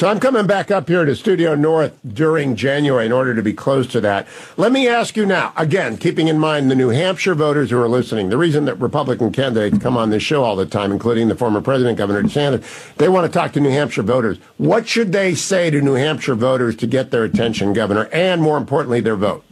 [0.00, 3.52] So I'm coming back up here to Studio North during January in order to be
[3.52, 4.26] close to that.
[4.56, 7.86] Let me ask you now, again, keeping in mind the New Hampshire voters who are
[7.86, 11.34] listening, the reason that Republican candidates come on this show all the time, including the
[11.34, 14.38] former president, Governor DeSantis, they want to talk to New Hampshire voters.
[14.56, 18.56] What should they say to New Hampshire voters to get their attention, Governor, and more
[18.56, 19.44] importantly, their vote?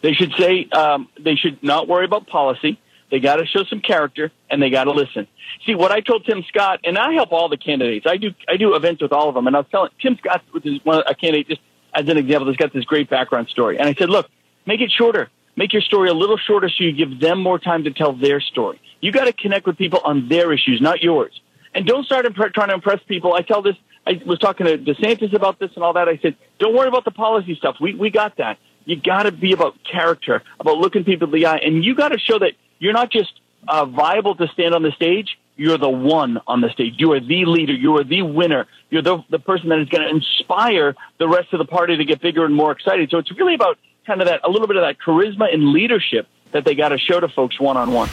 [0.00, 2.78] They should say um, they should not worry about policy.
[3.10, 5.26] They got to show some character and they got to listen.
[5.64, 8.06] See what I told Tim Scott, and I help all the candidates.
[8.08, 10.42] I do I do events with all of them, and I was telling Tim Scott,
[10.50, 11.60] which is one a candidate, just
[11.94, 14.28] as an example, that's got this great background story, and I said, look,
[14.66, 17.84] make it shorter, make your story a little shorter, so you give them more time
[17.84, 18.80] to tell their story.
[19.00, 21.40] You got to connect with people on their issues, not yours,
[21.74, 23.34] and don't start trying to impress people.
[23.34, 23.76] I tell this.
[24.06, 26.08] I was talking to DeSantis about this and all that.
[26.08, 27.76] I said, don't worry about the policy stuff.
[27.80, 28.58] We we got that.
[28.84, 32.10] You got to be about character, about looking people in the eye, and you got
[32.10, 33.32] to show that you're not just
[33.68, 35.38] uh, viable to stand on the stage.
[35.56, 36.94] You're the one on the stage.
[36.98, 37.72] You are the leader.
[37.72, 38.66] You are the winner.
[38.90, 42.04] You're the, the person that is going to inspire the rest of the party to
[42.04, 43.10] get bigger and more excited.
[43.10, 46.28] So it's really about kind of that, a little bit of that charisma and leadership
[46.52, 48.10] that they got to show to folks one on one.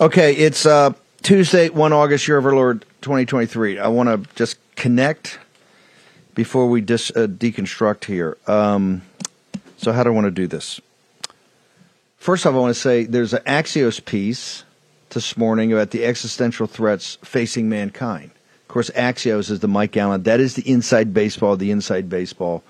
[0.00, 3.78] Okay, it's uh, Tuesday, 1 August, year of our Lord 2023.
[3.78, 5.38] I want to just connect
[6.34, 8.36] before we dis, uh, deconstruct here.
[8.48, 9.02] Um,
[9.76, 10.80] so, how do I want to do this?
[12.24, 14.64] First off, I want to say there's an Axios piece
[15.10, 18.30] this morning about the existential threats facing mankind.
[18.62, 20.22] Of course, Axios is the Mike Allen.
[20.22, 22.64] That is the inside baseball, the inside baseball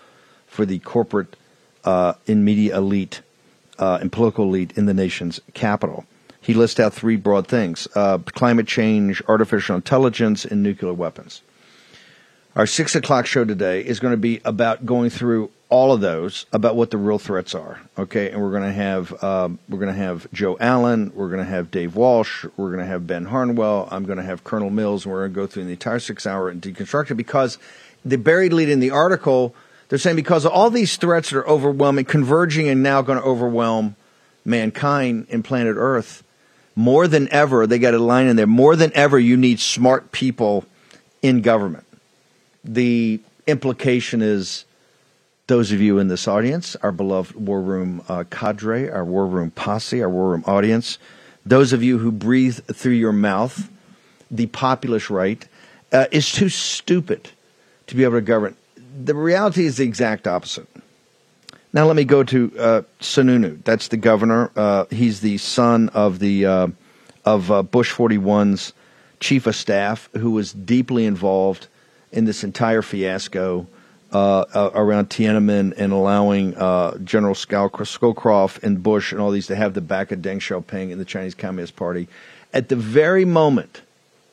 [0.48, 1.36] for the corporate
[1.84, 3.22] uh, and media elite
[3.78, 6.04] uh, and political elite in the nation's capital.
[6.40, 11.42] He lists out three broad things uh, climate change, artificial intelligence, and nuclear weapons.
[12.56, 16.46] Our six o'clock show today is going to be about going through all of those
[16.52, 17.80] about what the real threats are.
[17.98, 21.40] Okay, and we're going to have um, we're going to have Joe Allen, we're going
[21.40, 24.70] to have Dave Walsh, we're going to have Ben Harnwell, I'm going to have Colonel
[24.70, 27.58] Mills, and we're going to go through the entire six hour and deconstruct it because
[28.04, 29.52] the buried lead in the article
[29.88, 33.96] they're saying because all these threats are overwhelming, converging, and now going to overwhelm
[34.44, 36.22] mankind and planet Earth
[36.76, 37.66] more than ever.
[37.66, 38.46] They got a line in there.
[38.46, 40.64] More than ever, you need smart people
[41.20, 41.83] in government.
[42.64, 44.64] The implication is
[45.46, 49.50] those of you in this audience, our beloved War Room uh, cadre, our War Room
[49.50, 50.98] posse, our War Room audience,
[51.44, 53.68] those of you who breathe through your mouth,
[54.30, 55.46] the populist right,
[55.92, 57.30] uh, is too stupid
[57.86, 58.56] to be able to govern.
[59.04, 60.66] The reality is the exact opposite.
[61.74, 63.62] Now let me go to uh, Sununu.
[63.64, 64.50] That's the governor.
[64.56, 66.68] Uh, he's the son of the uh,
[67.24, 68.72] of uh, Bush 41's
[69.20, 71.66] chief of staff, who was deeply involved
[72.14, 73.66] in this entire fiasco
[74.12, 79.56] uh, uh, around Tiananmen and allowing uh, General Scowcroft and Bush and all these to
[79.56, 82.08] have the back of Deng Xiaoping and the Chinese Communist Party.
[82.52, 83.82] At the very moment,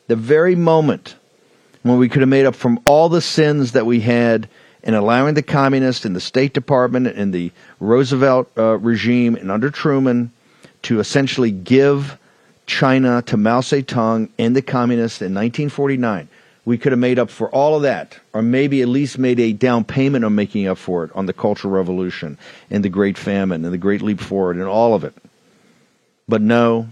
[0.05, 1.15] the very moment
[1.81, 4.47] when we could have made up from all the sins that we had
[4.83, 9.71] in allowing the communists and the State Department and the Roosevelt uh, regime and under
[9.71, 10.31] Truman
[10.83, 12.19] to essentially give
[12.67, 16.27] China to Mao Zedong and the communists in 1949
[16.71, 19.51] we could have made up for all of that, or maybe at least made a
[19.51, 22.37] down payment on making up for it on the Cultural Revolution
[22.69, 25.13] and the Great Famine and the Great Leap Forward and all of it.
[26.29, 26.87] But no,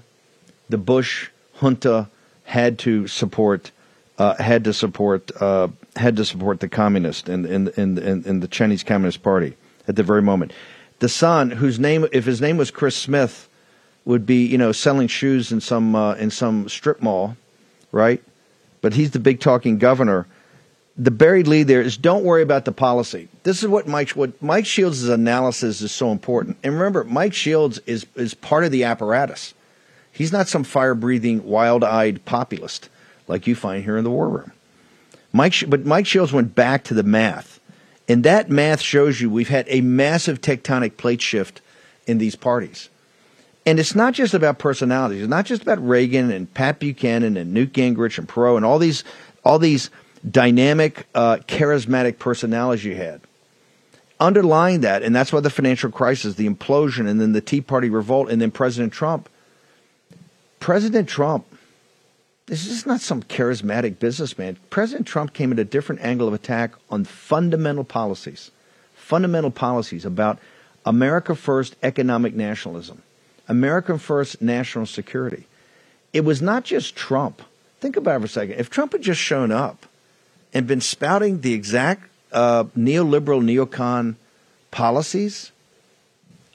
[0.68, 1.30] the Bush
[1.62, 2.10] junta
[2.44, 3.72] had to support
[4.18, 8.50] uh, had to support uh, had to support the communist and, and, and, and, the
[8.50, 9.56] Chinese Communist Party
[9.88, 10.52] at the very moment.
[11.00, 13.48] The son, whose name, if his name was Chris Smith,
[14.04, 17.38] would be you know selling shoes in some uh, in some strip mall,
[17.94, 18.22] right?
[18.82, 20.28] But he's the big talking governor.
[20.98, 23.30] The buried lead there is don't worry about the policy.
[23.44, 26.58] This is what Mike what Mike Shields' analysis is so important.
[26.64, 29.54] And remember, Mike Shields is is part of the apparatus.
[30.12, 32.90] He's not some fire breathing, wild eyed populist
[33.28, 34.52] like you find here in the war room.
[35.32, 37.60] Mike, but Mike Shields went back to the math,
[38.08, 41.62] and that math shows you we've had a massive tectonic plate shift
[42.08, 42.90] in these parties.
[43.66, 45.22] And it's not just about personalities.
[45.22, 48.80] It's not just about Reagan and Pat Buchanan and Newt Gingrich and Perot and all
[48.80, 49.04] these
[49.44, 49.90] all these
[50.30, 53.22] dynamic, uh, charismatic personalities you had.
[54.20, 57.90] Underlying that, and that's why the financial crisis, the implosion, and then the Tea Party
[57.90, 59.30] revolt, and then President Trump.
[60.60, 61.46] President Trump,
[62.48, 64.58] this is not some charismatic businessman.
[64.70, 68.52] President Trump came at a different angle of attack on fundamental policies,
[68.94, 70.38] fundamental policies about
[70.86, 73.02] America First economic nationalism,
[73.50, 75.46] America First national security.
[76.14, 77.42] It was not just Trump.
[77.82, 78.60] Think about it for a second.
[78.60, 79.86] If Trump had just shown up
[80.54, 84.16] and been spouting the exact uh, neoliberal neocon
[84.72, 85.52] policies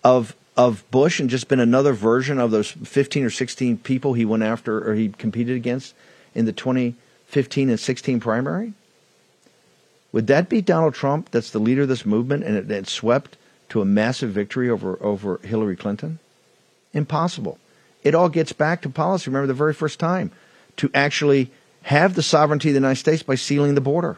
[0.03, 4.25] of of Bush and just been another version of those 15 or 16 people he
[4.25, 5.95] went after or he competed against
[6.33, 8.73] in the 2015 and 16 primary?
[10.13, 13.37] Would that be Donald Trump that's the leader of this movement and it, it swept
[13.71, 16.21] to a massive victory over, over Hillary Clinton?
[16.95, 17.59] Impossible.
[18.03, 19.31] It all gets back to policy.
[19.31, 20.31] Remember the very first time
[20.77, 21.51] to actually
[21.83, 24.17] have the sovereignty of the United States by sealing the border,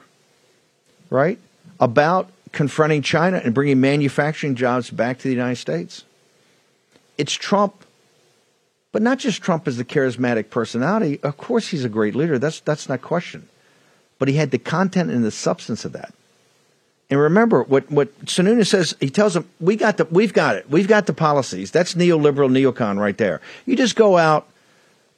[1.10, 1.38] right?
[1.80, 6.04] About confronting China and bringing manufacturing jobs back to the United States.
[7.18, 7.84] It's Trump,
[8.92, 11.18] but not just Trump as the charismatic personality.
[11.22, 12.38] Of course, he's a great leader.
[12.38, 13.48] That's that's not question.
[14.18, 16.14] But he had the content and the substance of that.
[17.08, 18.96] And remember what what Sununu says.
[18.98, 20.68] He tells them, "We got the, we've got it.
[20.68, 21.70] We've got the policies.
[21.70, 23.40] That's neoliberal neocon right there.
[23.64, 24.48] You just go out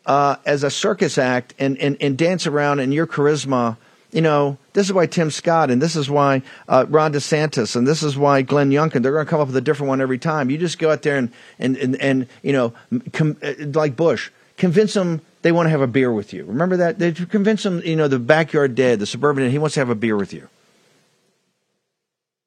[0.05, 3.77] uh, as a circus act and, and and dance around, and your charisma."
[4.11, 7.87] you know, this is why Tim Scott and this is why uh, Ron DeSantis and
[7.87, 10.19] this is why Glenn Youngkin, they're going to come up with a different one every
[10.19, 10.51] time.
[10.51, 12.73] You just go out there and, and, and, and you know,
[13.13, 16.45] com- uh, like Bush, convince them they want to have a beer with you.
[16.45, 16.99] Remember that?
[16.99, 19.95] They convince them, you know, the backyard dad, the suburban, he wants to have a
[19.95, 20.49] beer with you.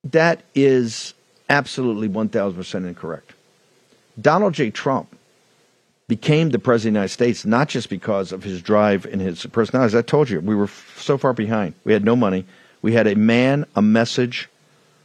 [0.03, 1.13] That is
[1.49, 3.33] absolutely 1,000% incorrect.
[4.19, 4.71] Donald J.
[4.71, 5.15] Trump
[6.07, 9.45] became the president of the United States not just because of his drive and his
[9.45, 9.95] personality.
[9.95, 10.67] As I told you, we were
[10.97, 11.73] so far behind.
[11.85, 12.45] We had no money.
[12.81, 14.49] We had a man, a message,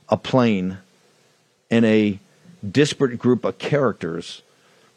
[0.08, 0.78] a plane,
[1.70, 2.18] and a
[2.68, 4.42] disparate group of characters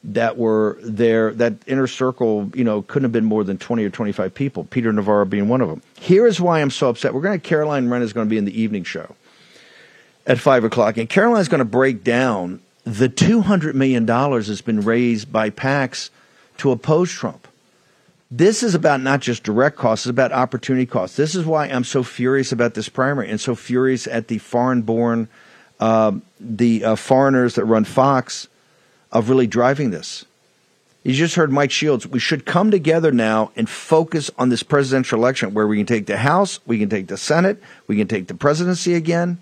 [0.04, 1.34] that were there.
[1.34, 4.94] That inner circle, you know, couldn't have been more than 20 or 25 people, Peter
[4.94, 5.82] Navarro being one of them.
[6.00, 7.14] Here is why I'm so upset.
[7.14, 9.14] We're going to, Caroline Wren is going to be in the evening show
[10.30, 15.34] at 5 o'clock, and Caroline's going to break down the $200 million that's been raised
[15.34, 16.12] by PACs
[16.58, 17.48] to oppose Trump.
[18.30, 21.18] This is about not just direct costs, it's about opportunity costs.
[21.18, 24.84] This is why I'm so furious about this primary and so furious at the foreign
[24.84, 25.28] born,
[25.80, 28.48] uh, the uh, foreigners that run Fox
[29.12, 30.26] of really driving this.
[31.04, 32.06] You just heard Mike Shields.
[32.06, 36.06] We should come together now and focus on this presidential election where we can take
[36.06, 39.40] the House, we can take the Senate, we can take the presidency again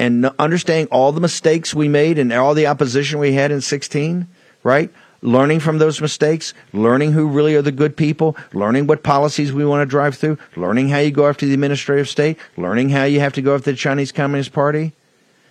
[0.00, 4.26] and understanding all the mistakes we made and all the opposition we had in 16,
[4.62, 4.90] right?
[5.20, 9.62] Learning from those mistakes, learning who really are the good people, learning what policies we
[9.62, 13.20] want to drive through, learning how you go after the administrative state, learning how you
[13.20, 14.92] have to go after the Chinese Communist Party,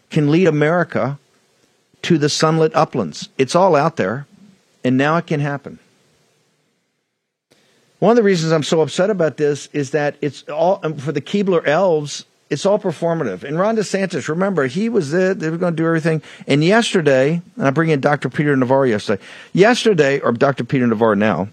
[0.10, 1.20] can lead America
[2.02, 3.30] to the sunlit uplands.
[3.38, 4.26] It's all out there,
[4.84, 5.78] and now it can happen.
[8.00, 11.12] One of the reasons I'm so upset about this is that it's all um, for
[11.12, 13.44] the Keebler elves it's all performative.
[13.44, 15.34] And Ron DeSantis, remember, he was there.
[15.34, 16.22] They were going to do everything.
[16.48, 18.30] And yesterday, and I bring in Dr.
[18.30, 19.22] Peter Navarro yesterday.
[19.54, 20.64] Yesterday, or Dr.
[20.64, 21.50] Peter Navarro now,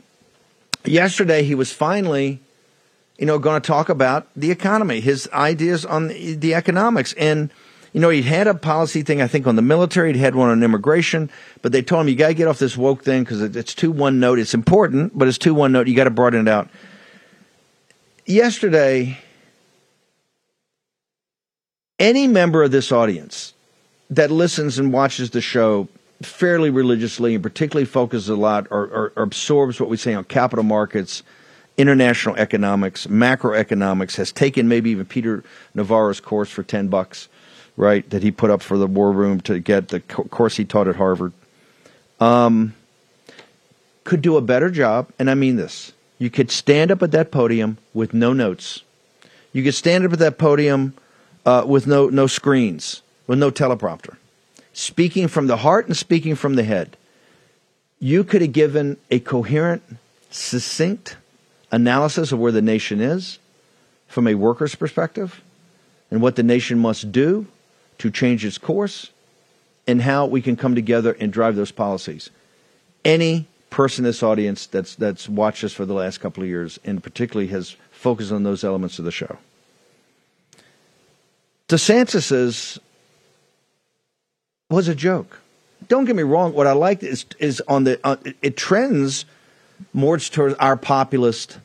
[0.84, 2.40] yesterday he was finally,
[3.18, 7.12] you know, going to talk about the economy, his ideas on the, the economics.
[7.14, 7.50] And,
[7.92, 10.14] you know, he'd had a policy thing, I think, on the military.
[10.14, 11.28] He'd had one on immigration.
[11.60, 13.92] But they told him, you got to get off this woke thing because it's too
[13.92, 14.38] one note.
[14.38, 15.88] It's important, but it's too one note.
[15.88, 16.70] You got to broaden it out.
[18.24, 19.18] Yesterday,
[21.98, 23.54] any member of this audience
[24.10, 25.88] that listens and watches the show
[26.22, 30.24] fairly religiously and particularly focuses a lot or, or, or, absorbs what we say on
[30.24, 31.22] capital markets,
[31.76, 37.28] international economics, macroeconomics, has taken maybe even Peter Navarro's course for 10 bucks,
[37.76, 40.88] right, that he put up for the war room to get the course he taught
[40.88, 41.32] at Harvard,
[42.18, 42.74] um,
[44.04, 45.10] could do a better job.
[45.18, 45.92] And I mean this.
[46.18, 48.82] You could stand up at that podium with no notes.
[49.52, 50.94] You could stand up at that podium
[51.46, 54.16] uh, with no, no screens, with no teleprompter,
[54.72, 56.96] speaking from the heart and speaking from the head.
[58.00, 59.82] You could have given a coherent,
[60.28, 61.16] succinct
[61.70, 63.38] analysis of where the nation is
[64.08, 65.40] from a worker's perspective
[66.10, 67.46] and what the nation must do
[67.98, 69.10] to change its course
[69.86, 72.30] and how we can come together and drive those policies.
[73.04, 76.78] Any person in this audience that's that's watched us for the last couple of years
[76.84, 79.38] and particularly has focused on those elements of the show
[81.68, 82.78] DeSantis's
[84.70, 85.40] was a joke.
[85.88, 86.52] don't get me wrong.
[86.52, 89.24] What I like is is on the uh, it trends
[89.92, 91.58] more towards our populist,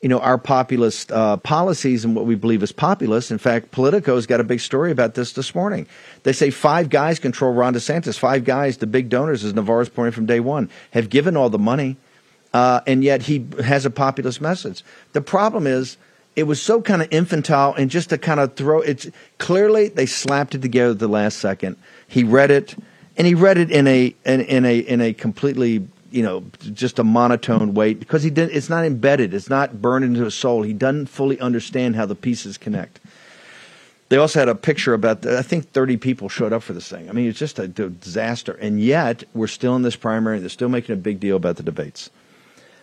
[0.00, 3.30] you know, our populist uh, policies and what we believe is populist.
[3.30, 5.86] In fact, Politico's got a big story about this this morning.
[6.24, 8.18] They say five guys control Ron DeSantis.
[8.18, 11.58] Five guys, the big donors, as Navarro's pointing from day one, have given all the
[11.58, 11.96] money,
[12.52, 14.82] uh, and yet he has a populist message.
[15.12, 15.98] The problem is.
[16.36, 19.12] It was so kind of infantile and just to kind of throw it.
[19.38, 21.76] Clearly, they slapped it together at the last second.
[22.06, 22.76] He read it
[23.16, 26.98] and he read it in a in, in a in a completely you know just
[26.98, 28.54] a monotone way because he didn't.
[28.54, 29.32] It's not embedded.
[29.32, 30.62] It's not burned into his soul.
[30.62, 33.00] He doesn't fully understand how the pieces connect.
[34.08, 37.08] They also had a picture about I think 30 people showed up for this thing.
[37.08, 38.52] I mean, it's just a disaster.
[38.52, 40.38] And yet, we're still in this primary.
[40.38, 42.10] They're still making a big deal about the debates.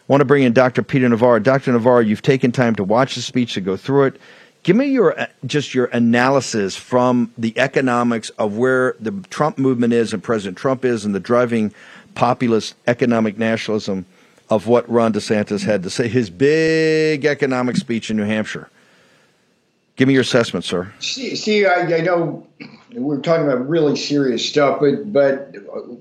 [0.07, 0.83] Want to bring in Dr.
[0.83, 1.39] Peter Navarro.
[1.39, 1.71] Dr.
[1.71, 4.21] Navarro, you've taken time to watch the speech, to go through it.
[4.63, 9.93] Give me your uh, just your analysis from the economics of where the Trump movement
[9.93, 11.73] is and President Trump is and the driving
[12.15, 14.05] populist economic nationalism
[14.49, 16.07] of what Ron DeSantis had to say.
[16.07, 18.69] His big economic speech in New Hampshire.
[19.95, 20.91] Give me your assessment, sir.
[20.99, 22.47] See, I, I know
[22.93, 25.55] we're talking about really serious stuff, but but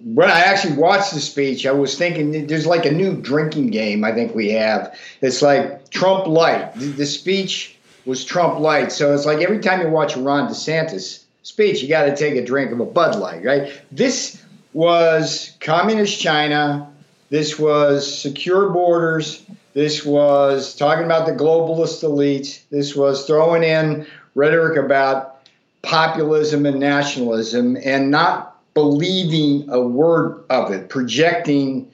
[0.04, 4.04] when I actually watched the speech, I was thinking there's like a new drinking game.
[4.04, 4.96] I think we have.
[5.20, 6.74] It's like Trump light.
[6.74, 8.92] The, the speech was Trump Light.
[8.92, 12.44] So it's like every time you watch Ron DeSantis speech, you got to take a
[12.44, 13.80] drink of a Bud Light, right?
[13.90, 16.90] This was communist China.
[17.30, 19.44] This was secure borders.
[19.74, 22.60] This was talking about the globalist elites.
[22.70, 25.46] This was throwing in rhetoric about
[25.82, 31.90] populism and nationalism and not believing a word of it, projecting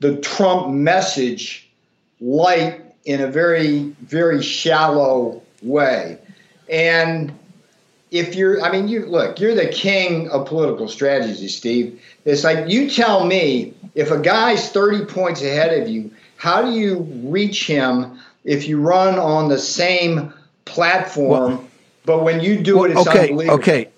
[0.00, 1.68] the Trump message
[2.20, 6.18] light in a very, very shallow way.
[6.68, 7.32] And
[8.10, 12.00] if you're, I mean, you look, you're the king of political strategy, Steve.
[12.24, 16.10] It's like you tell me if a guy's 30 points ahead of you,
[16.44, 20.30] how do you reach him if you run on the same
[20.66, 21.68] platform, well,
[22.04, 23.58] but when you do well, it, it's okay, unbelievable.
[23.60, 23.88] Okay,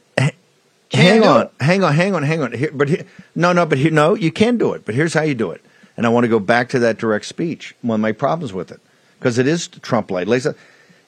[0.93, 2.53] hang on, hang on, hang on, hang on.
[2.53, 4.87] Here, but here, no, no, but here, no, you can do it.
[4.87, 5.61] But here's how you do it.
[5.97, 7.75] And I want to go back to that direct speech.
[7.83, 8.81] One of my problems with it
[9.19, 10.29] because it is Trump light.
[10.29, 10.55] Lisa,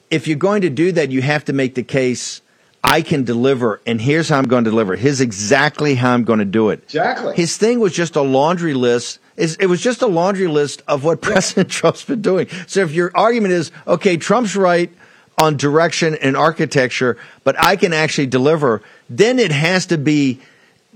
[0.09, 2.41] if you're going to do that, you have to make the case.
[2.83, 4.97] I can deliver, and here's how I'm going to deliver.
[4.97, 6.83] Here's exactly how I'm going to do it.
[6.83, 7.35] Exactly.
[7.35, 9.19] His thing was just a laundry list.
[9.39, 11.21] It was just a laundry list of what.
[11.29, 12.47] President Trump's been doing.
[12.67, 14.91] So if your argument is, okay, Trump's right
[15.37, 20.41] on direction and architecture, but I can actually deliver, then it has to be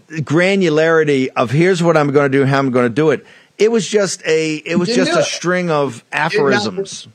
[0.10, 3.26] granularity of here's what I'm going to do, how I'm going to do it.
[3.58, 7.08] It was just a it was just a string of aphorisms.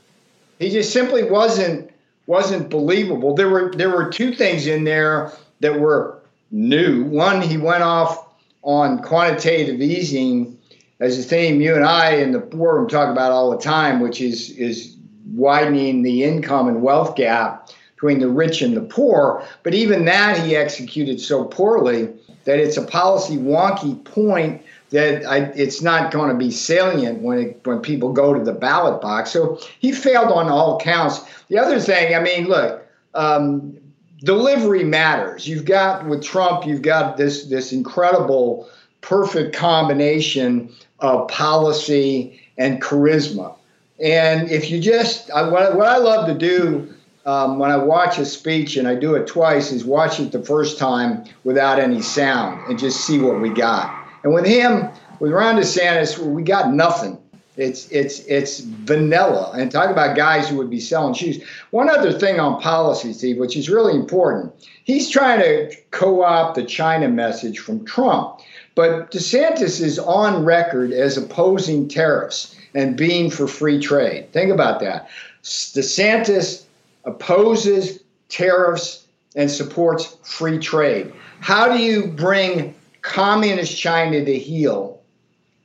[0.57, 1.91] He just simply wasn't
[2.25, 3.35] wasn't believable.
[3.35, 6.19] There were there were two things in there that were
[6.51, 7.03] new.
[7.03, 8.25] One, he went off
[8.61, 10.58] on quantitative easing
[10.99, 14.21] as a theme you and I in the forum talk about all the time, which
[14.21, 19.45] is is widening the income and wealth gap between the rich and the poor.
[19.63, 22.09] But even that he executed so poorly
[22.45, 27.37] that it's a policy wonky point that I, it's not going to be salient when
[27.37, 29.31] it, when people go to the ballot box.
[29.31, 31.21] So he failed on all counts.
[31.49, 33.77] The other thing, I mean, look, um,
[34.23, 35.47] delivery matters.
[35.47, 38.67] You've got with Trump, you've got this this incredible,
[39.01, 43.55] perfect combination of policy and charisma.
[44.01, 46.93] And if you just, I, what, what I love to do
[47.25, 50.41] um, when I watch a speech, and I do it twice, is watch it the
[50.41, 53.93] first time without any sound and just see what we got.
[54.23, 54.89] And with him,
[55.19, 57.17] with Ron DeSantis, we got nothing.
[57.57, 59.51] It's it's it's vanilla.
[59.57, 61.43] And talk about guys who would be selling shoes.
[61.71, 64.53] One other thing on policy, Steve, which is really important.
[64.85, 68.39] He's trying to co-opt the China message from Trump.
[68.79, 74.31] But DeSantis is on record as opposing tariffs and being for free trade.
[74.31, 75.09] Think about that.
[75.43, 76.63] DeSantis
[77.03, 79.05] opposes tariffs
[79.35, 81.11] and supports free trade.
[81.41, 85.01] How do you bring communist China to heel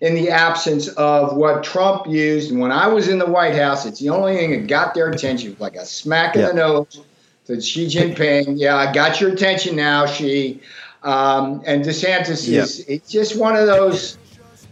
[0.01, 2.51] in the absence of what Trump used.
[2.51, 5.09] And when I was in the White House, it's the only thing that got their
[5.09, 6.49] attention, like a smack in yeah.
[6.49, 7.01] the nose
[7.47, 8.59] to Xi Jinping.
[8.59, 10.61] Yeah, I got your attention now, Xi.
[11.05, 12.63] Um, and DeSantis yeah.
[12.63, 14.19] is it's just one of those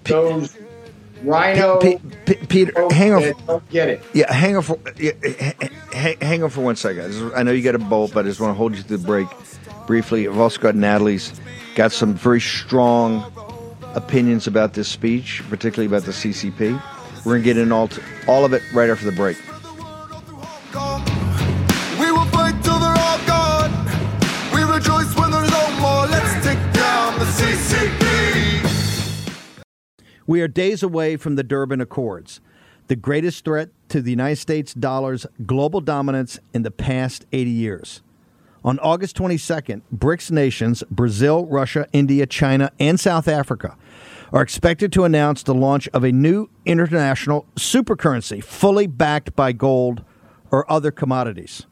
[0.04, 0.56] those
[1.22, 1.78] rhino.
[1.78, 3.34] P- P- Peter, hang on.
[3.46, 4.02] Don't get it.
[4.14, 5.12] Yeah, hang on for yeah,
[5.92, 7.32] hang, hang on for one second.
[7.34, 9.06] I know you got a bolt, but I just want to hold you to the
[9.06, 9.28] break
[9.86, 10.26] briefly.
[10.26, 11.38] I've also got Natalie's
[11.74, 13.30] got some very strong
[13.94, 16.82] opinions about this speech, particularly about the CCP.
[17.24, 17.88] We're going to get in all,
[18.26, 19.36] all of it right after the break.
[30.26, 32.40] We are days away from the Durban Accords,
[32.86, 38.02] the greatest threat to the United States dollar's global dominance in the past 80 years.
[38.64, 43.76] On August 22nd, BRICS nations, Brazil, Russia, India, China, and South Africa,
[44.32, 50.04] are expected to announce the launch of a new international supercurrency fully backed by gold
[50.52, 51.66] or other commodities.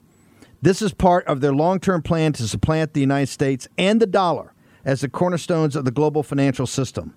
[0.61, 4.07] This is part of their long term plan to supplant the United States and the
[4.07, 4.53] dollar
[4.85, 7.15] as the cornerstones of the global financial system.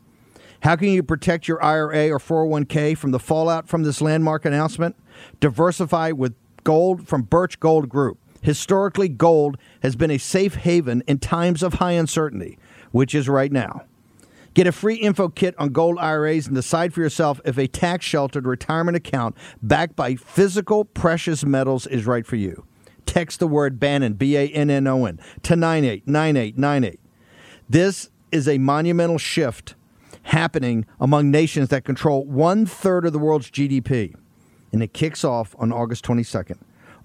[0.64, 4.96] How can you protect your IRA or 401k from the fallout from this landmark announcement?
[5.42, 8.18] Diversify with gold from Birch Gold Group.
[8.42, 12.58] Historically, gold has been a safe haven in times of high uncertainty,
[12.92, 13.82] which is right now.
[14.54, 18.06] Get a free info kit on gold IRAs and decide for yourself if a tax
[18.06, 22.66] sheltered retirement account backed by physical precious metals is right for you.
[23.06, 27.02] Text the word Bannon, B A N N O N, to 989898.
[27.70, 29.76] This is a monumental shift
[30.24, 34.16] happening among nations that control one third of the world's GDP.
[34.72, 36.58] And it kicks off on August 22nd.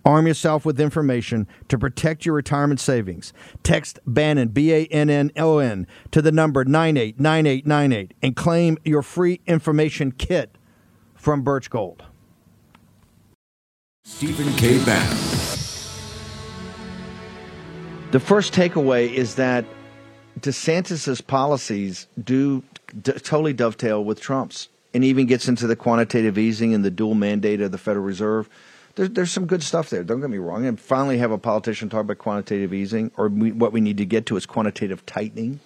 [0.05, 3.33] Arm yourself with information to protect your retirement savings.
[3.63, 9.03] Text Bannon, B A N N O N, to the number 989898 and claim your
[9.03, 10.57] free information kit
[11.15, 12.05] from Birch Gold.
[14.05, 14.83] Stephen K.
[14.85, 15.19] Bannon.
[18.11, 19.67] The first takeaway is that
[20.41, 22.63] DeSantis's policies do
[23.03, 27.15] d- totally dovetail with Trump's, and even gets into the quantitative easing and the dual
[27.15, 28.49] mandate of the Federal Reserve.
[28.95, 30.03] There's, there's some good stuff there.
[30.03, 30.67] Don't get me wrong.
[30.67, 34.07] And finally, have a politician talk about quantitative easing, or we, what we need to
[34.07, 35.61] get to is quantitative tightening.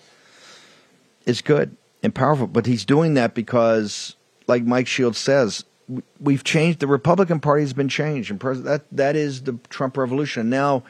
[1.25, 4.17] It's good and powerful, but he's doing that because,
[4.49, 6.81] like Mike Shields says, we- we've changed.
[6.81, 10.51] The Republican Party has been changed, and pres- that that is the Trump revolution.
[10.51, 10.83] Now,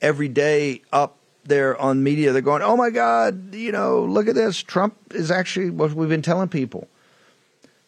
[0.00, 4.34] every day up there on media, they're going, "Oh my God, you know, look at
[4.34, 4.62] this.
[4.62, 6.88] Trump is actually what we've been telling people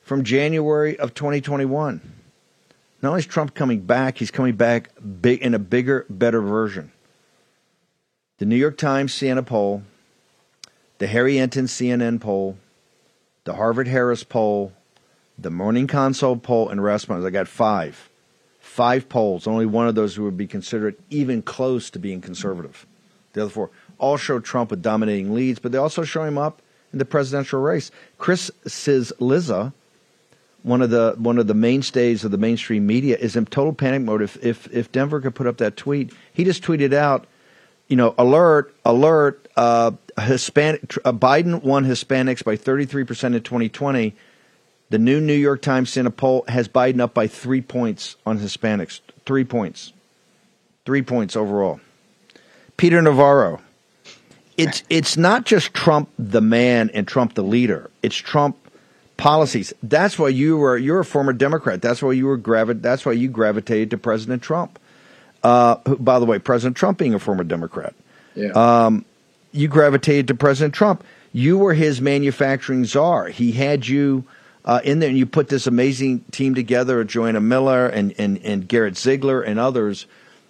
[0.02, 2.00] from January of 2021."
[3.02, 6.92] Not only is Trump coming back, he's coming back big in a bigger, better version.
[8.38, 9.82] The New York Times Siena poll,
[10.98, 12.58] the Harry Enten CNN poll,
[13.44, 14.72] the Harvard Harris poll,
[15.36, 17.26] the Morning Consult poll, and Rasmussen.
[17.26, 18.08] I got five.
[18.60, 19.46] Five polls.
[19.48, 22.86] Only one of those would be considered even close to being conservative.
[23.32, 26.60] The other four all show Trump with dominating leads, but they also show him up
[26.92, 27.90] in the presidential race.
[28.18, 29.72] Chris Cillizza,
[30.62, 34.02] one of the one of the mainstays of the mainstream media, is in total panic
[34.02, 34.22] mode.
[34.22, 37.26] If if if Denver could put up that tweet, he just tweeted out,
[37.88, 44.14] you know, alert, alert, uh, Hispanic, uh, Biden won Hispanics by 33% in 2020.
[44.90, 49.00] The new New York Times Siena poll has Biden up by three points on Hispanics.
[49.24, 49.92] Three points.
[50.84, 51.80] Three points overall.
[52.82, 53.60] Peter Navarro.
[54.56, 57.88] It's it's not just Trump the man and Trump the leader.
[58.02, 58.56] It's Trump
[59.16, 59.72] policies.
[59.84, 61.80] That's why you were you're a former Democrat.
[61.80, 64.80] That's why you were gravi- That's why you gravitated to President Trump.
[65.44, 67.94] Uh, who, by the way, President Trump being a former Democrat.
[68.34, 68.50] Yeah.
[68.50, 69.04] Um,
[69.52, 71.04] you gravitated to President Trump.
[71.32, 73.28] You were his manufacturing czar.
[73.28, 74.24] He had you
[74.64, 78.66] uh, in there, and you put this amazing team together: Joanna Miller and, and and
[78.66, 80.06] Garrett Ziegler and others.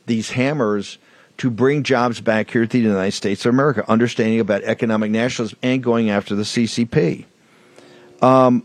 [0.06, 0.96] These hammers
[1.38, 5.58] to bring jobs back here to the United States of America, understanding about economic nationalism
[5.62, 7.24] and going after the CCP.
[8.20, 8.64] Um,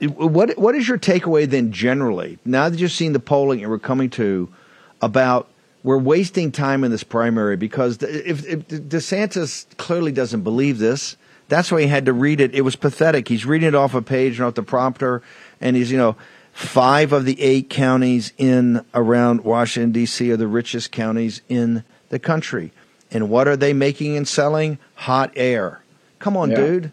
[0.00, 2.38] what what is your takeaway then generally?
[2.44, 4.52] Now that you've seen the polling and we're coming to
[5.00, 5.48] about
[5.84, 11.16] we're wasting time in this primary because if, if DeSantis clearly doesn't believe this,
[11.48, 12.54] that's why he had to read it.
[12.54, 13.28] It was pathetic.
[13.28, 15.22] He's reading it off a page, not the prompter,
[15.60, 16.16] and he's you know
[16.52, 20.30] five of the eight counties in around Washington D.C.
[20.32, 22.72] are the richest counties in the country,
[23.10, 24.78] and what are they making and selling?
[24.94, 25.82] Hot air.
[26.18, 26.56] Come on, Yeah.
[26.56, 26.92] dude.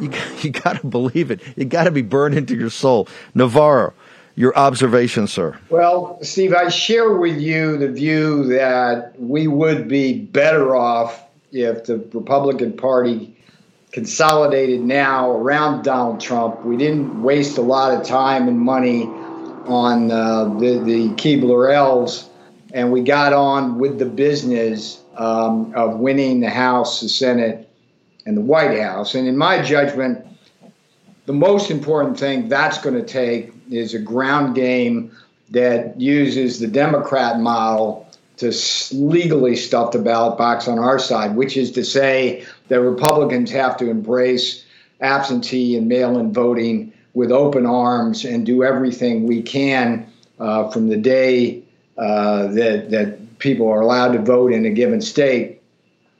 [0.00, 1.40] You you got to believe it.
[1.56, 3.08] You got to be burned into your soul.
[3.34, 3.92] Navarro,
[4.36, 5.58] your observation, sir.
[5.70, 11.84] Well, Steve, I share with you the view that we would be better off if
[11.84, 13.36] the Republican Party
[13.92, 16.64] consolidated now around Donald Trump.
[16.64, 22.28] We didn't waste a lot of time and money on uh, the, the Keebler elves,
[22.72, 27.68] and we got on with the business um, of winning the House, the Senate,
[28.26, 29.14] and the White House.
[29.14, 30.26] And in my judgment,
[31.26, 35.12] the most important thing that's going to take is a ground game
[35.50, 38.07] that uses the Democrat model
[38.38, 38.52] to
[38.92, 43.76] legally stuff the ballot box on our side, which is to say that Republicans have
[43.76, 44.64] to embrace
[45.00, 50.06] absentee and mail in voting with open arms and do everything we can
[50.38, 51.62] uh, from the day
[51.96, 55.60] uh, that, that people are allowed to vote in a given state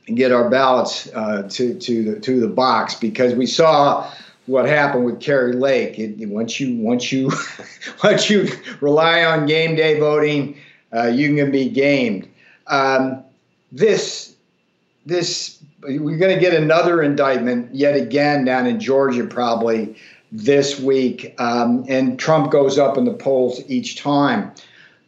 [0.09, 4.11] and get our ballots uh, to to the to the box because we saw
[4.47, 5.99] what happened with Kari Lake.
[5.99, 7.31] It, once you once you
[8.05, 8.49] once you
[8.81, 10.57] rely on game day voting,
[10.95, 12.29] uh, you can be gamed.
[12.67, 13.23] Um,
[13.73, 14.35] this
[15.07, 19.97] this we're going to get another indictment yet again down in Georgia probably
[20.31, 24.53] this week, um, and Trump goes up in the polls each time.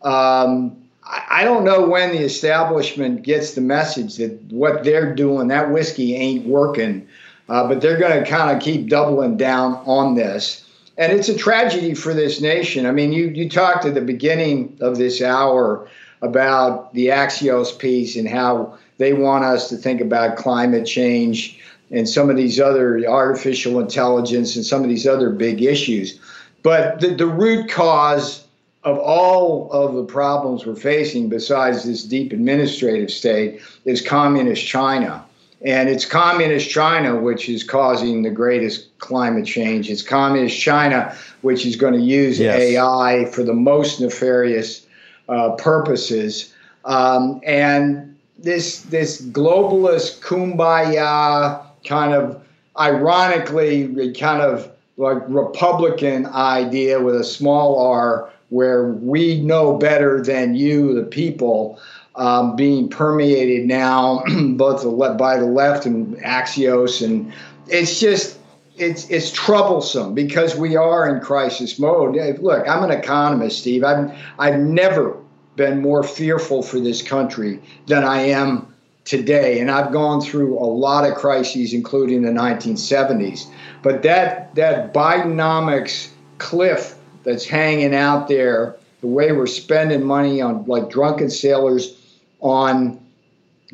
[0.03, 5.71] Um, I, don't know when the establishment gets the message that what they're doing, that
[5.71, 7.07] whiskey ain't working,
[7.49, 10.65] uh, but they're going to kind of keep doubling down on this.
[11.01, 12.85] And it's a tragedy for this nation.
[12.85, 15.89] I mean, you, you talked at the beginning of this hour
[16.21, 21.59] about the Axios piece and how they want us to think about climate change
[21.91, 26.21] and some of these other artificial intelligence and some of these other big issues.
[26.63, 28.47] But the, the root cause
[28.85, 35.25] of all of the problems we're facing, besides this deep administrative state, is communist China.
[35.63, 39.91] And it's communist China which is causing the greatest climate change.
[39.91, 42.59] It's communist China which is going to use yes.
[42.59, 44.87] AI for the most nefarious
[45.29, 46.55] uh, purposes.
[46.85, 52.43] Um, and this this globalist kumbaya kind of
[52.79, 60.55] ironically kind of like Republican idea with a small r, where we know better than
[60.55, 61.81] you, the people,
[62.17, 64.23] um, being permeated now
[64.57, 67.33] both the by the left and Axios, and
[67.69, 68.39] it's just
[68.77, 72.17] it's it's troublesome because we are in crisis mode.
[72.41, 73.85] Look, I'm an economist, Steve.
[73.85, 75.17] I've I've never
[75.57, 78.67] been more fearful for this country than I am
[79.05, 79.61] today.
[79.61, 83.47] And I've gone through a lot of crises, including the 1970s.
[83.83, 90.65] But that that Bidenomics cliff that's hanging out there, the way we're spending money on
[90.67, 92.00] like drunken sailors
[92.41, 93.01] on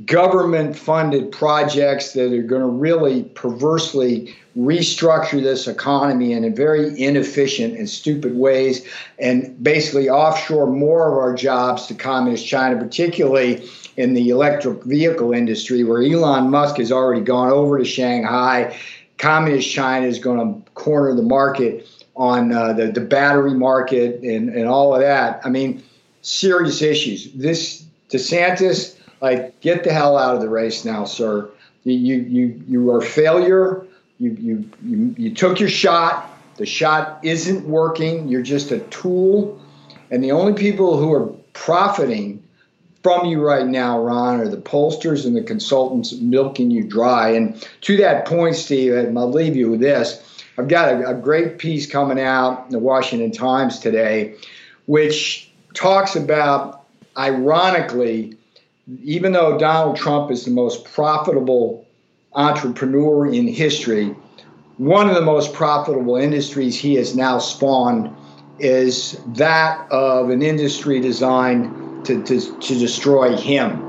[0.05, 6.99] government funded projects that are going to really perversely restructure this economy in a very
[7.01, 8.87] inefficient and stupid ways
[9.19, 15.33] and basically offshore more of our jobs to communist China, particularly in the electric vehicle
[15.33, 18.77] industry, where Elon Musk has already gone over to Shanghai.
[19.17, 24.51] Communist China is going to corner the market on uh, the, the battery market and,
[24.51, 25.41] and all of that.
[25.45, 25.83] I mean,
[26.21, 27.33] serious issues.
[27.33, 31.49] This DeSantis, like, get the hell out of the race now, sir.
[31.85, 33.87] You you you are a failure.
[34.19, 36.31] You you you, you took your shot.
[36.57, 38.29] The shot isn't working.
[38.29, 39.61] You're just a tool,
[40.11, 42.43] and the only people who are profiting
[43.03, 47.29] from you right now, Ron, are the pollsters and the consultants milking you dry.
[47.29, 50.43] And to that point, Steve, I'll leave you with this.
[50.59, 54.35] I've got a, a great piece coming out in the Washington Times today,
[54.87, 56.86] which talks about,
[57.17, 58.37] ironically,
[59.03, 61.87] even though Donald Trump is the most profitable
[62.35, 64.15] entrepreneur in history,
[64.79, 68.15] one of the most profitable industries he has now spawned
[68.59, 73.83] is that of an industry designed to, to, to destroy him.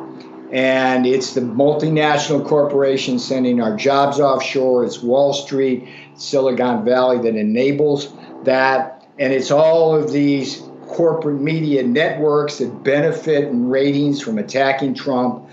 [0.51, 4.85] And it's the multinational corporations sending our jobs offshore.
[4.85, 8.13] It's Wall Street, Silicon Valley that enables
[8.43, 9.05] that.
[9.19, 15.47] And it's all of these corporate media networks that benefit in ratings from attacking Trump.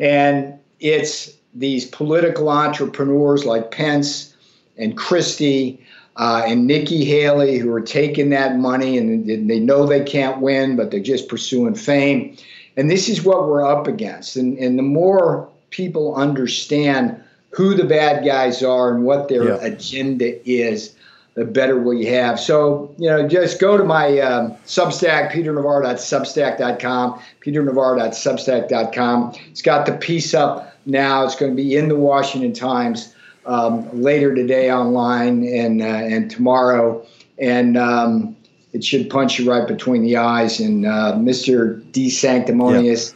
[0.00, 4.34] And it's these political entrepreneurs like Pence
[4.76, 5.84] and Christie
[6.16, 10.76] uh, and Nikki Haley, who are taking that money and they know they can't win,
[10.76, 12.36] but they're just pursuing fame.
[12.76, 14.36] And this is what we're up against.
[14.36, 19.58] And, and the more people understand who the bad guys are and what their yeah.
[19.60, 20.94] agenda is,
[21.38, 22.40] the better we have.
[22.40, 29.34] So, you know, just go to my um, Substack, peternavarro.substack.com, peternavarro.substack.com.
[29.48, 31.24] It's got the piece up now.
[31.24, 33.14] It's going to be in the Washington Times
[33.46, 37.06] um, later today online and uh, and tomorrow,
[37.38, 38.36] and um,
[38.72, 40.58] it should punch you right between the eyes.
[40.58, 41.80] And uh, Mr.
[41.92, 42.10] D.
[42.10, 43.14] Sanctimonious,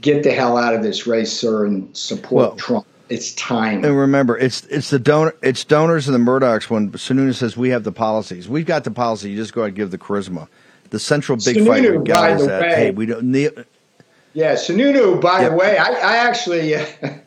[0.00, 2.86] get the hell out of this race, sir, and support well, Trump.
[3.12, 3.84] It's time.
[3.84, 6.70] And remember, it's it's the donor, it's donors and the Murdochs.
[6.70, 9.30] When Sununu says we have the policies, we've got the policy.
[9.30, 10.48] You just go and give the charisma.
[10.90, 13.50] The central big Sununu, fight we got is that way, hey, we don't need
[14.34, 16.74] yeah, Sununu, by the way, I, I actually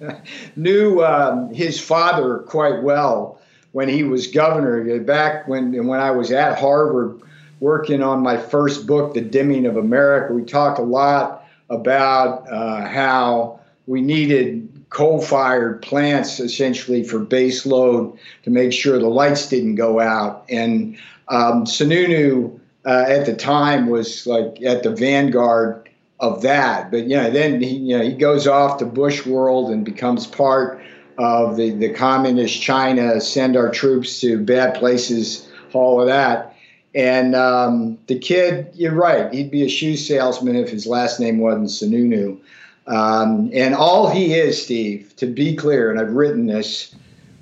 [0.56, 3.40] knew um, his father quite well
[3.74, 5.00] when he was governor.
[5.02, 7.22] Back when when I was at Harvard
[7.60, 12.88] working on my first book, The Dimming of America, we talked a lot about uh,
[12.88, 19.76] how we needed coal-fired plants essentially for base load to make sure the lights didn't
[19.76, 20.46] go out.
[20.50, 26.92] And um, Sununu uh, at the time was like at the vanguard of that.
[26.92, 30.28] But you know, then he you know he goes off to Bush World and becomes
[30.28, 30.82] part
[31.18, 36.56] of the, the communist China, send our troops to bad places, all of that.
[36.94, 41.40] And um, the kid, you're right, he'd be a shoe salesman if his last name
[41.40, 42.40] wasn't Sununu.
[42.88, 46.94] Um, and all he is, Steve, to be clear, and I've written this,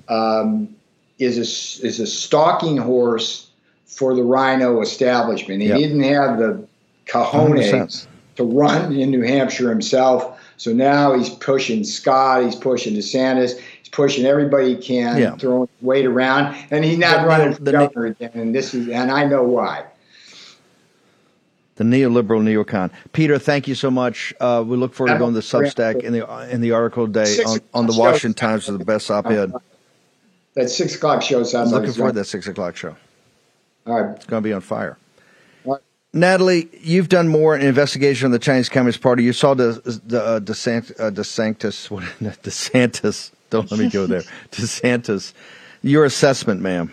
[0.08, 0.74] um,
[1.18, 3.48] is a, is a stalking horse
[3.86, 5.60] for the rhino establishment.
[5.62, 5.78] He Yep.
[5.78, 6.64] didn't have the
[7.06, 8.06] cojones 100%.
[8.36, 10.40] to run in New Hampshire himself.
[10.56, 15.36] So now he's pushing Scott, he's pushing DeSantis, he's pushing everybody he can, Yeah.
[15.36, 18.30] throwing weight around, and he's not The- running for the- governor again.
[18.34, 19.82] And this is, and I know why.
[21.76, 22.90] The neoliberal neocon.
[23.12, 24.32] Peter, thank you so much.
[24.38, 27.42] Uh, we look forward to going to the Substack in the in the article today
[27.44, 28.34] on, on the Washington.
[28.34, 29.52] Times for the best op-ed.
[30.54, 32.96] That six o'clock show sounds Looking forward to that six o'clock show.
[33.86, 34.16] All right.
[34.16, 34.96] It's going to be on fire.
[35.64, 35.80] Right.
[36.12, 39.24] Natalie, you've done more in investigation on the Chinese Communist Party.
[39.24, 42.04] You saw the the uh, DeSant, uh, DeSantis, what,
[42.42, 43.32] DeSantis.
[43.50, 44.22] Don't let me go there.
[44.52, 45.32] DeSantis.
[45.82, 46.92] Your assessment, ma'am.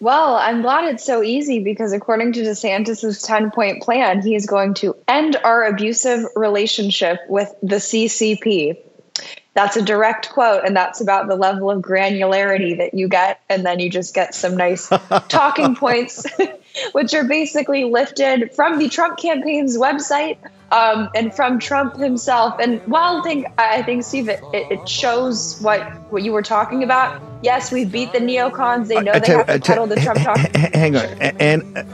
[0.00, 4.46] Well, I'm glad it's so easy because according to DeSantis' 10 point plan, he is
[4.46, 8.78] going to end our abusive relationship with the CCP.
[9.54, 13.40] That's a direct quote, and that's about the level of granularity that you get.
[13.48, 14.88] And then you just get some nice
[15.28, 16.26] talking points,
[16.92, 20.36] which are basically lifted from the Trump campaign's website
[20.72, 22.58] um, and from Trump himself.
[22.60, 25.80] And while I think, I think Steve, it, it shows what,
[26.12, 27.22] what you were talking about.
[27.42, 28.88] Yes, we beat the neocons.
[28.88, 30.38] They know I they you- have to peddle the Trump talk.
[30.56, 31.04] Hang on,
[31.38, 31.84] and uh,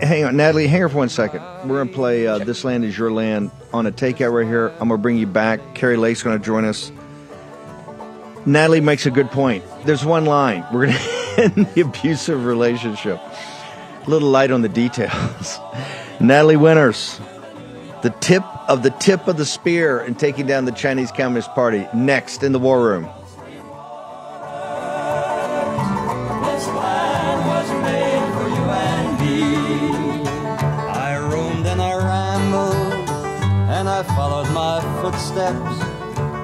[0.00, 0.66] hang on, Natalie.
[0.66, 1.40] Hang on for one second.
[1.66, 4.68] We're gonna play uh, "This Land Is Your Land" on a takeout right here.
[4.80, 5.74] I'm gonna bring you back.
[5.74, 6.90] Kari Lake's gonna join us.
[8.46, 9.64] Natalie makes a good point.
[9.84, 10.64] There's one line.
[10.72, 10.98] We're gonna
[11.38, 13.20] end the abusive relationship.
[14.06, 15.58] A little light on the details.
[16.20, 17.20] Natalie Winters,
[18.02, 21.86] the tip of the tip of the spear in taking down the Chinese Communist Party.
[21.94, 23.08] Next in the war room.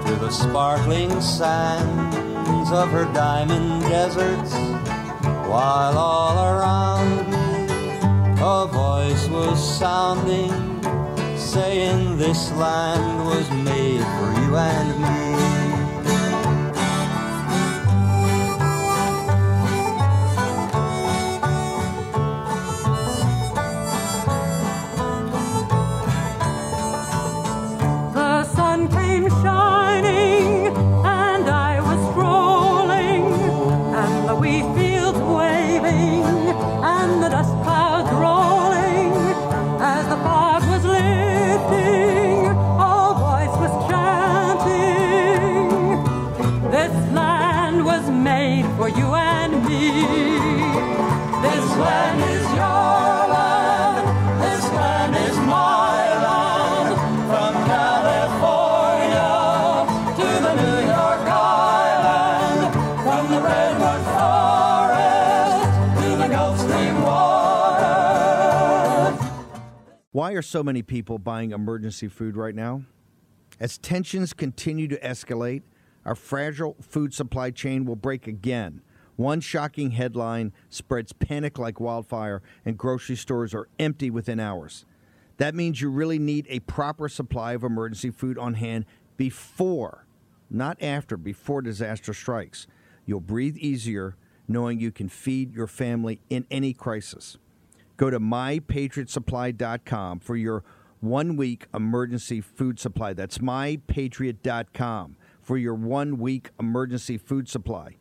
[0.07, 4.53] To the sparkling sands of her diamond deserts,
[5.49, 7.16] while all around
[8.49, 10.53] a voice was sounding,
[11.37, 15.56] saying this land was made for you and me.
[70.27, 72.83] Why are so many people buying emergency food right now?
[73.61, 75.63] As tensions continue to escalate,
[76.05, 78.83] our fragile food supply chain will break again.
[79.15, 84.85] One shocking headline spreads panic like wildfire, and grocery stores are empty within hours.
[85.37, 88.85] That means you really need a proper supply of emergency food on hand
[89.17, 90.09] before,
[90.51, 92.67] not after, before disaster strikes.
[93.05, 94.17] You'll breathe easier
[94.49, 97.39] knowing you can feed your family in any crisis.
[97.97, 100.63] Go to mypatriotsupply.com for your
[101.01, 103.13] one week emergency food supply.
[103.13, 107.97] That's mypatriot.com for your one week emergency food supply.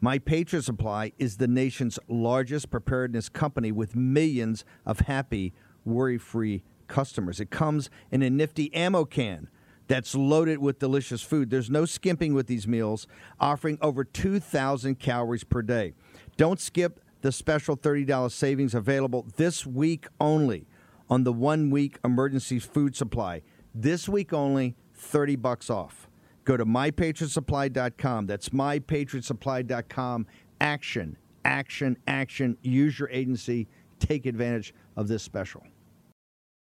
[0.00, 5.52] My Patriot Supply is the nation's largest preparedness company with millions of happy,
[5.84, 7.40] worry free customers.
[7.40, 9.48] It comes in a nifty ammo can
[9.88, 11.50] that's loaded with delicious food.
[11.50, 13.08] There's no skimping with these meals,
[13.40, 15.94] offering over 2,000 calories per day.
[16.36, 20.66] Don't skip the special $30 savings available this week only
[21.10, 23.42] on the one week emergency food supply.
[23.74, 26.08] This week only, 30 bucks off.
[26.44, 28.26] Go to mypatriotsupply.com.
[28.26, 30.26] That's mypatriotsupply.com.
[30.60, 32.56] Action, action, action.
[32.62, 33.68] Use your agency.
[34.00, 35.62] Take advantage of this special.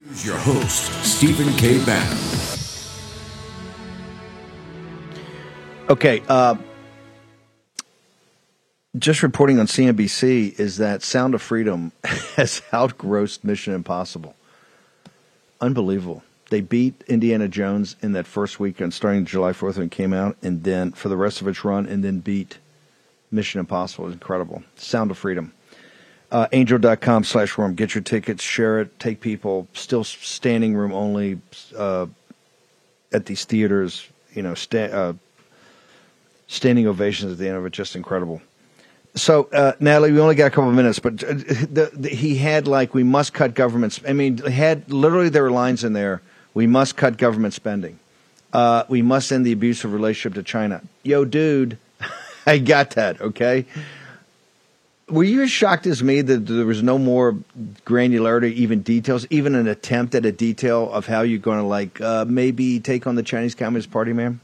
[0.04, 1.84] Here's your host, Stephen K.
[1.84, 2.18] Bannon.
[5.90, 6.22] Okay.
[6.28, 6.56] Uh,
[8.98, 11.92] just reporting on CNBC is that Sound of Freedom
[12.36, 14.34] has outgrossed Mission Impossible.
[15.60, 16.22] Unbelievable.
[16.50, 20.36] They beat Indiana Jones in that first weekend, starting July 4th when it came out,
[20.42, 22.58] and then for the rest of its run, and then beat
[23.30, 24.04] Mission Impossible.
[24.04, 24.62] It was incredible.
[24.76, 25.52] Sound of Freedom.
[26.30, 27.74] Uh, angel.com slash worm.
[27.74, 29.68] Get your tickets, share it, take people.
[29.72, 31.40] Still standing room only
[31.76, 32.06] uh,
[33.12, 34.06] at these theaters.
[34.32, 35.12] You know, sta- uh,
[36.46, 37.72] standing ovations at the end of it.
[37.72, 38.42] Just incredible.
[39.16, 42.36] So, uh, Natalie, we only got a couple of minutes, but uh, the, the, he
[42.36, 44.00] had like, we must cut government.
[44.06, 46.20] I mean, had literally there were lines in there.
[46.52, 47.98] We must cut government spending.
[48.52, 50.82] Uh, we must end the abusive relationship to China.
[51.04, 51.78] Yo, dude,
[52.46, 53.20] I got that.
[53.20, 53.66] Okay.
[55.08, 57.36] Were you as shocked as me that there was no more
[57.84, 62.00] granularity, even details, even an attempt at a detail of how you're going to like
[62.00, 64.40] uh, maybe take on the Chinese Communist Party, ma'am?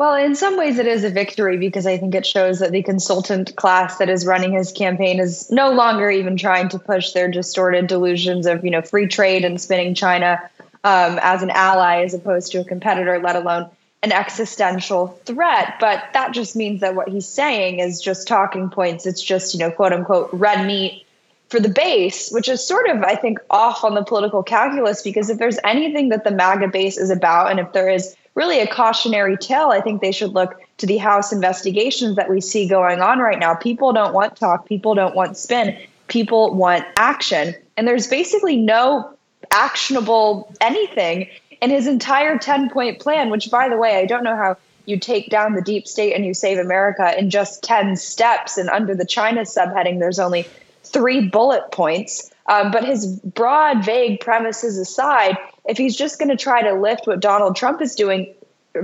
[0.00, 2.82] Well, in some ways, it is a victory because I think it shows that the
[2.82, 7.30] consultant class that is running his campaign is no longer even trying to push their
[7.30, 10.40] distorted delusions of, you know, free trade and spinning China
[10.84, 13.68] um, as an ally as opposed to a competitor, let alone
[14.02, 15.74] an existential threat.
[15.80, 19.04] But that just means that what he's saying is just talking points.
[19.04, 21.04] It's just, you know, quote unquote, red meat
[21.50, 25.28] for the base, which is sort of, I think, off on the political calculus because
[25.28, 28.66] if there's anything that the MAGA base is about, and if there is really a
[28.66, 29.68] cautionary tale.
[29.68, 33.38] I think they should look to the House investigations that we see going on right
[33.38, 33.54] now.
[33.54, 35.76] People don't want talk, people don't want spin,
[36.08, 37.54] people want action.
[37.76, 39.14] And there's basically no
[39.50, 41.28] actionable anything
[41.60, 44.98] in his entire 10 point plan, which, by the way, I don't know how you
[44.98, 48.56] take down the deep state and you save America in just 10 steps.
[48.56, 50.46] And under the China subheading, there's only
[50.84, 52.30] three bullet points.
[52.46, 55.36] Um, but his broad, vague premises aside,
[55.70, 58.34] if he's just going to try to lift what Donald Trump is doing,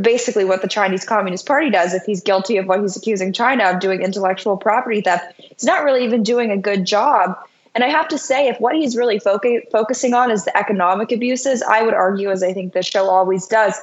[0.00, 3.64] basically what the Chinese Communist Party does, if he's guilty of what he's accusing China
[3.64, 7.36] of doing intellectual property theft, he's not really even doing a good job.
[7.74, 11.60] And I have to say, if what he's really focusing on is the economic abuses,
[11.62, 13.74] I would argue, as I think this show always does,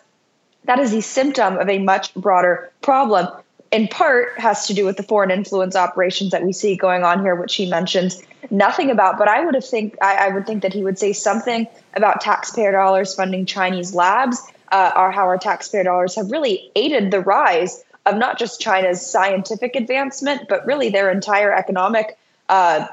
[0.63, 3.28] that is a symptom of a much broader problem.
[3.73, 7.23] In part, has to do with the foreign influence operations that we see going on
[7.23, 9.17] here, which he mentions nothing about.
[9.17, 12.21] But I would have think I, I would think that he would say something about
[12.21, 14.39] taxpayer dollars funding Chinese labs,
[14.71, 19.03] uh, or how our taxpayer dollars have really aided the rise of not just China's
[19.03, 22.15] scientific advancement, but really their entire economic
[22.49, 22.86] uh,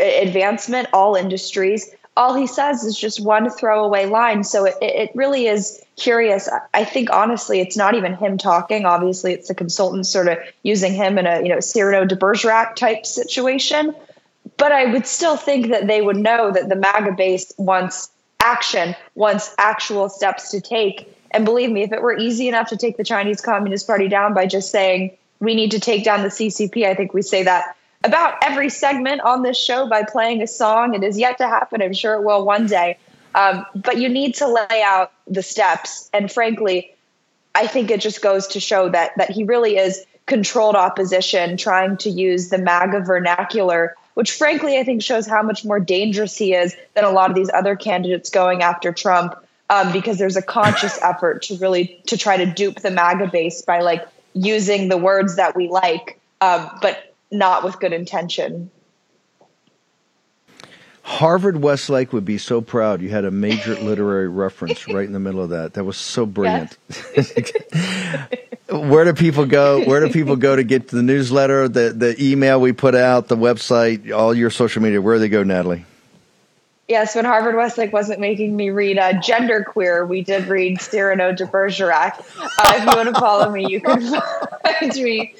[0.00, 1.94] advancement, all industries.
[2.16, 4.42] All he says is just one throwaway line.
[4.42, 6.48] So it, it really is curious.
[6.72, 8.86] I think honestly, it's not even him talking.
[8.86, 12.76] Obviously, it's the consultant sort of using him in a you know Cyrano de Bergerac
[12.76, 13.94] type situation.
[14.56, 18.94] But I would still think that they would know that the MAGA base wants action,
[19.14, 21.12] wants actual steps to take.
[21.32, 24.32] And believe me, if it were easy enough to take the Chinese Communist Party down
[24.32, 27.75] by just saying we need to take down the CCP, I think we say that
[28.04, 30.94] about every segment on this show by playing a song.
[30.94, 31.82] It is yet to happen.
[31.82, 32.98] I'm sure it will one day.
[33.34, 36.08] Um, but you need to lay out the steps.
[36.12, 36.94] And frankly,
[37.54, 41.96] I think it just goes to show that that he really is controlled opposition, trying
[41.98, 46.54] to use the MAGA vernacular which frankly I think shows how much more dangerous he
[46.54, 49.36] is than a lot of these other candidates going after Trump.
[49.68, 53.62] Um, because there's a conscious effort to really to try to dupe the MAGA base
[53.62, 58.70] by like using the words that we like, um, but not with good intention.
[61.02, 65.20] Harvard Westlake would be so proud you had a major literary reference right in the
[65.20, 65.74] middle of that.
[65.74, 66.76] That was so brilliant.
[68.68, 69.84] Where do people go?
[69.84, 73.36] Where do people go to get the newsletter, the the email we put out, the
[73.36, 75.00] website, all your social media?
[75.00, 75.84] Where do they go, Natalie?
[76.88, 81.32] Yes, when Harvard Westlake wasn't making me read uh, Gender Queer, we did read Cyrano
[81.32, 82.20] de Bergerac.
[82.38, 84.00] Uh, if you want to follow me, you can
[84.62, 85.34] find me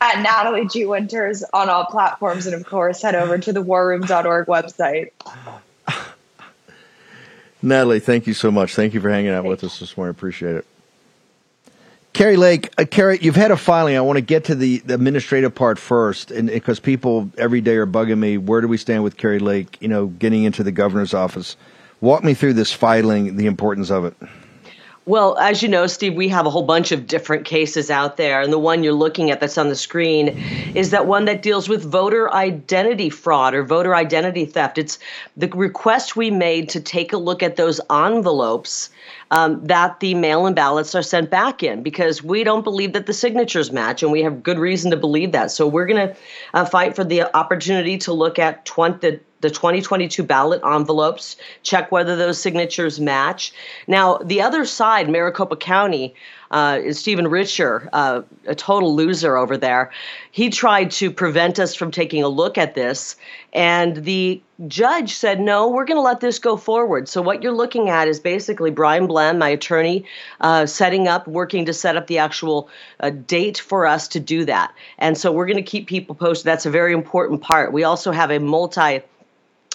[0.00, 0.86] at Natalie G.
[0.86, 2.46] Winters on all platforms.
[2.46, 5.10] And of course, head over to the warroom.org website.
[7.60, 8.74] Natalie, thank you so much.
[8.74, 10.12] Thank you for hanging out with us this morning.
[10.12, 10.66] Appreciate it.
[12.16, 13.94] Kari Lake, uh, Kari, you've had a filing.
[13.94, 17.74] I want to get to the, the administrative part first, and because people every day
[17.76, 19.76] are bugging me, where do we stand with Kari Lake?
[19.82, 21.58] You know, getting into the governor's office.
[22.00, 24.14] Walk me through this filing, the importance of it.
[25.04, 28.40] Well, as you know, Steve, we have a whole bunch of different cases out there.
[28.40, 30.28] And the one you're looking at that's on the screen
[30.74, 34.78] is that one that deals with voter identity fraud or voter identity theft.
[34.78, 34.98] It's
[35.36, 38.90] the request we made to take a look at those envelopes
[39.30, 43.06] um, that the mail in ballots are sent back in because we don't believe that
[43.06, 44.02] the signatures match.
[44.02, 45.50] And we have good reason to believe that.
[45.50, 46.16] So we're going to
[46.54, 51.92] uh, fight for the opportunity to look at 20, the the 2022 ballot envelopes, check
[51.92, 53.52] whether those signatures match.
[53.86, 56.14] Now, the other side, Maricopa County,
[56.50, 59.90] uh, Stephen Richer, uh, a total loser over there,
[60.30, 63.16] he tried to prevent us from taking a look at this.
[63.52, 67.08] And the judge said, no, we're going to let this go forward.
[67.08, 70.04] So, what you're looking at is basically Bryan Blehm, my attorney,
[70.40, 72.68] uh, setting up, working to set up the actual
[73.00, 74.74] uh, date for us to do that.
[74.98, 76.46] And so, we're going to keep people posted.
[76.46, 77.72] That's a very important part.
[77.72, 79.00] We also have a multi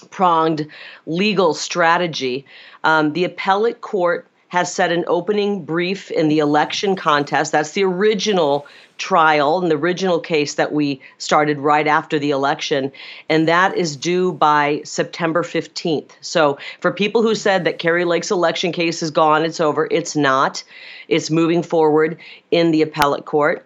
[0.10, 0.68] pronged
[1.06, 2.46] legal strategy.
[2.84, 7.54] Um, the appellate court has set an opening brief in the election contest.
[7.54, 12.92] That's the original trial and the original case that we started right after the election.
[13.30, 16.12] And that is due by September 15th.
[16.20, 20.18] So for people who said that Kari Lake's election case is gone, it's over, it's
[20.18, 20.66] not.
[21.08, 22.20] It's moving forward
[22.52, 23.66] in the appellate court.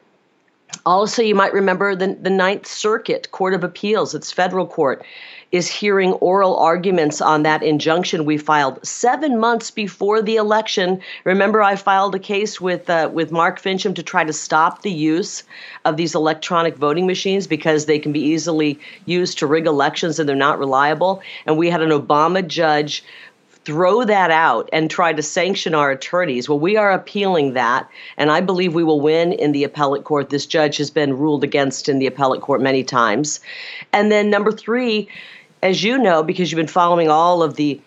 [0.86, 5.04] Also, you might remember the, the Ninth Circuit Court of Appeals, it's federal court,
[5.56, 11.00] is hearing oral arguments on that injunction we filed seven months before the election.
[11.24, 14.92] Remember, I filed a case with uh, with Mark Finchem to try to stop the
[14.92, 15.44] use
[15.86, 20.28] of these electronic voting machines because they can be easily used to rig elections and
[20.28, 21.22] they're not reliable.
[21.46, 23.02] And we had an Obama judge
[23.64, 26.50] throw that out and try to sanction our attorneys.
[26.50, 30.30] Well, we are appealing that, and I believe we will win in the appellate court.
[30.30, 33.40] This judge has been ruled against in the appellate court many times.
[33.92, 35.10] And then, number three,
[35.66, 37.82] as you know, because you've been following all of the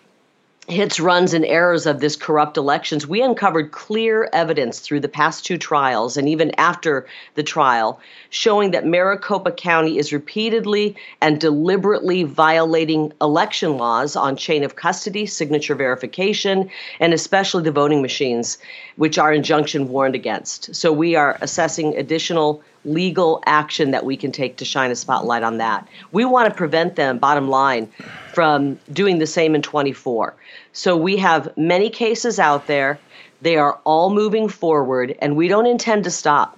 [0.67, 5.45] hits, runs, and errors of this corrupt elections, we uncovered clear evidence through the past
[5.45, 8.01] two trials and even after the trial
[8.31, 15.25] showing that Maricopa County is repeatedly and deliberately violating election laws on chain of custody,
[15.25, 16.69] signature verification,
[16.99, 18.57] and especially the voting machines,
[18.97, 20.75] which our injunction warned against.
[20.75, 25.43] So we are assessing additional legal action that we can take to shine a spotlight
[25.43, 25.87] on that.
[26.11, 27.89] We want to prevent them, bottom line,
[28.33, 30.35] from doing the same in 24.
[30.73, 32.99] So we have many cases out there.
[33.41, 36.57] They are all moving forward, and we don't intend to stop.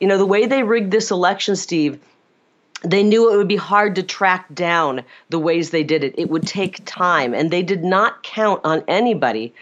[0.00, 1.98] You know, the way they rigged this election, Steve,
[2.82, 6.14] they knew it would be hard to track down the ways they did it.
[6.16, 9.52] It would take time, and they did not count on anybody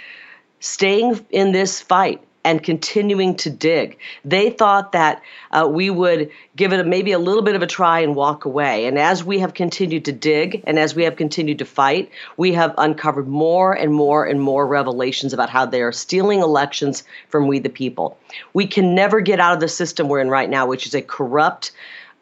[0.61, 3.99] staying in this fight and continuing to dig.
[4.25, 5.21] They thought that
[5.51, 8.45] uh, we would give it a, maybe a little bit of a try and walk
[8.45, 8.87] away.
[8.87, 12.53] And as we have continued to dig and as we have continued to fight, we
[12.53, 17.49] have uncovered more and more and more revelations about how they are stealing elections from
[17.49, 18.17] we the people.
[18.55, 21.03] We can never get out of the system we're in right now, which is a
[21.03, 21.73] corrupt,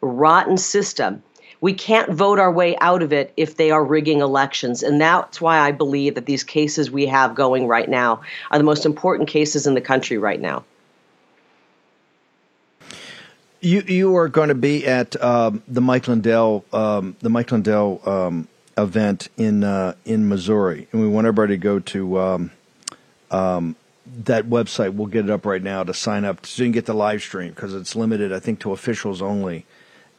[0.01, 1.21] rotten system
[1.61, 4.83] we can't vote our way out of it if they are rigging elections.
[4.83, 8.63] And that's why I believe that these cases we have going right now are the
[8.63, 10.63] most important cases in the country right now.
[13.61, 17.99] You you are going to be at um, the Mike Lindell um, the Mike Lindell
[18.05, 18.47] um,
[18.77, 22.51] event in uh, in Missouri, and we want everybody to go to um,
[23.31, 23.75] um,
[24.05, 24.93] that website.
[24.93, 27.21] We'll get it up right now to sign up so you can get the live
[27.21, 29.65] stream because it's limited, I think, to officials only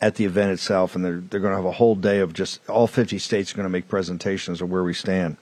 [0.01, 2.68] at the event itself, and they're they're going to have a whole day of just
[2.68, 5.36] all 50 states are going to make presentations of where we stand.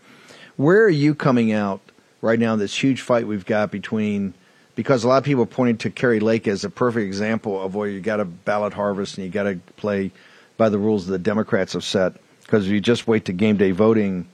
[0.57, 1.81] Where are you coming out
[2.23, 2.57] right now?
[2.57, 4.35] This huge fight we've got between
[4.77, 7.75] because a lot of people are pointing to Kari Lake as a perfect example of
[7.75, 10.11] where you got to ballot harvest and you got to play
[10.57, 12.15] by the rules that the Democrats have set.
[12.43, 14.29] Because if you just wait to game day voting,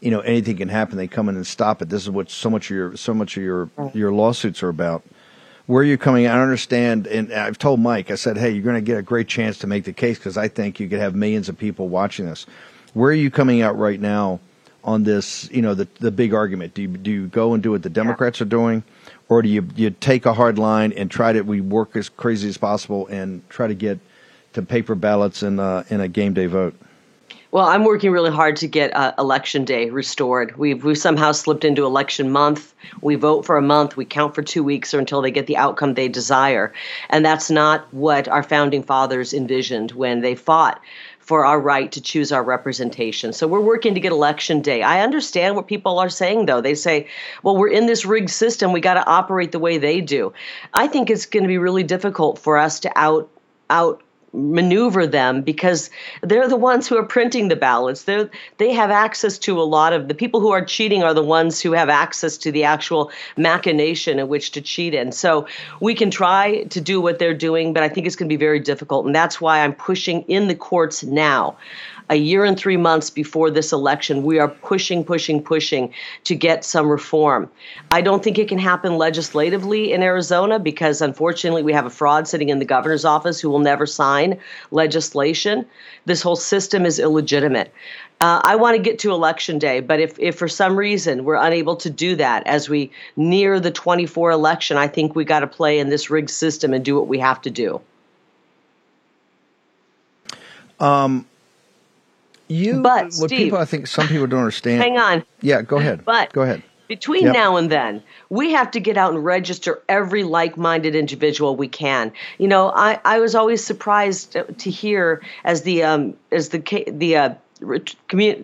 [0.00, 0.96] you know anything can happen.
[0.96, 1.88] They come in and stop it.
[1.88, 5.02] This is what so much of your so much of your your lawsuits are about
[5.66, 6.26] where are you're coming.
[6.26, 8.10] I understand, and I've told Mike.
[8.10, 10.36] I said, "Hey, you're going to get a great chance to make the case because
[10.36, 12.46] I think you could have millions of people watching this."
[12.94, 14.40] Where are you coming out right now
[14.84, 15.50] on this?
[15.50, 16.74] You know, the the big argument.
[16.74, 18.84] Do you do you go and do what the Democrats are doing,
[19.28, 22.48] or do you you take a hard line and try to we work as crazy
[22.48, 23.98] as possible and try to get
[24.52, 26.74] to paper ballots and uh, in a game day vote?
[27.56, 30.58] Well, I'm working really hard to get uh, election day restored.
[30.58, 32.74] We've we somehow slipped into election month.
[33.00, 35.56] We vote for a month, we count for two weeks or until they get the
[35.56, 36.74] outcome they desire,
[37.08, 40.82] and that's not what our founding fathers envisioned when they fought
[41.18, 43.32] for our right to choose our representation.
[43.32, 44.82] So we're working to get election day.
[44.82, 46.60] I understand what people are saying though.
[46.60, 47.06] They say,
[47.42, 48.70] "Well, we're in this rigged system.
[48.70, 50.34] We got to operate the way they do."
[50.74, 53.30] I think it's going to be really difficult for us to out
[53.70, 54.02] out
[54.32, 55.90] maneuver them because
[56.22, 58.04] they're the ones who are printing the ballots.
[58.04, 61.22] They they have access to a lot of the people who are cheating are the
[61.22, 65.12] ones who have access to the actual machination in which to cheat in.
[65.12, 65.46] So
[65.80, 68.38] we can try to do what they're doing, but I think it's going to be
[68.38, 71.56] very difficult, and that's why I'm pushing in the courts now.
[72.08, 75.92] A year and three months before this election, we are pushing, pushing, pushing
[76.24, 77.50] to get some reform.
[77.90, 82.28] I don't think it can happen legislatively in Arizona because unfortunately we have a fraud
[82.28, 84.38] sitting in the governor's office who will never sign
[84.70, 85.66] legislation.
[86.04, 87.72] This whole system is illegitimate.
[88.20, 91.34] Uh, I want to get to election day, but if, if for some reason we're
[91.34, 95.46] unable to do that as we near the 24 election, I think we got to
[95.46, 97.80] play in this rigged system and do what we have to do.
[100.80, 101.26] Um,
[102.48, 104.82] you, But, what Steve, people, I think some people don't understand.
[104.82, 105.24] Hang on.
[105.40, 106.04] Yeah, go ahead.
[106.04, 106.62] But go ahead.
[106.88, 107.34] Between Yep.
[107.34, 111.66] now and then, we have to get out and register every like minded individual we
[111.66, 112.12] can.
[112.38, 117.16] You know, I, I was always surprised to hear as the um, as the the
[117.16, 117.34] uh,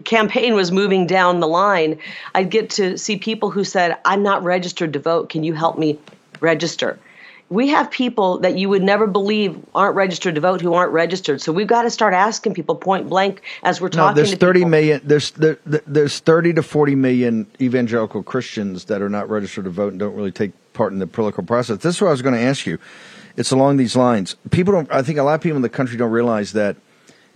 [0.05, 1.99] campaign was moving down the line,
[2.35, 5.29] I'd get to see people who said, "I'm not registered to vote.
[5.29, 5.99] Can you help me
[6.41, 6.99] register?"
[7.53, 11.41] We have people that you would never believe aren't registered to vote who aren't registered.
[11.43, 14.13] So we've got to start asking people point blank as we're talking.
[14.13, 14.71] No, there's to thirty people.
[14.71, 15.01] million.
[15.05, 19.71] There's there, there- there's thirty to forty million evangelical Christians that are not registered to
[19.71, 21.79] vote and don't really take part in the political process.
[21.79, 22.79] This is what I was going to ask you.
[23.37, 24.35] It's along these lines.
[24.51, 24.91] People don't.
[24.91, 26.77] I think a lot of people in the country don't realize that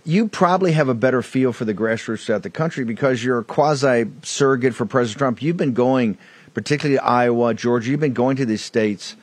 [0.03, 3.43] you probably have a better feel for the grassroots throughout the country because you're a
[3.43, 5.41] quasi surrogate for President Trump.
[5.43, 6.17] You've been going,
[6.55, 7.91] particularly to Iowa, Georgia.
[7.91, 9.15] You've been going to these states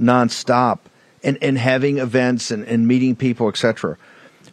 [0.00, 0.78] nonstop
[1.22, 3.96] and, and having events and, and meeting people, etc.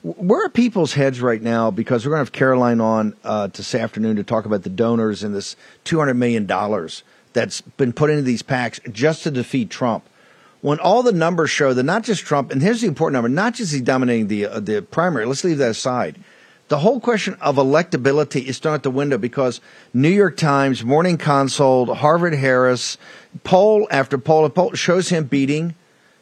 [0.04, 1.72] Where are people's heads right now?
[1.72, 5.24] Because we're going to have Caroline on uh, this afternoon to talk about the donors
[5.24, 6.45] and this $200 million
[7.34, 10.04] that's been put into these PACs just to defeat Trump.
[10.62, 13.54] When all the numbers show that not just Trump, and here's the important number, not
[13.54, 16.20] just he's dominating the, uh, the primary, let's leave that aside.
[16.70, 19.62] The whole question of electability is thrown out the window because
[19.93, 22.98] New York Times, Morning Consult, Harvard Harris,
[23.43, 25.75] poll after poll after poll shows him beating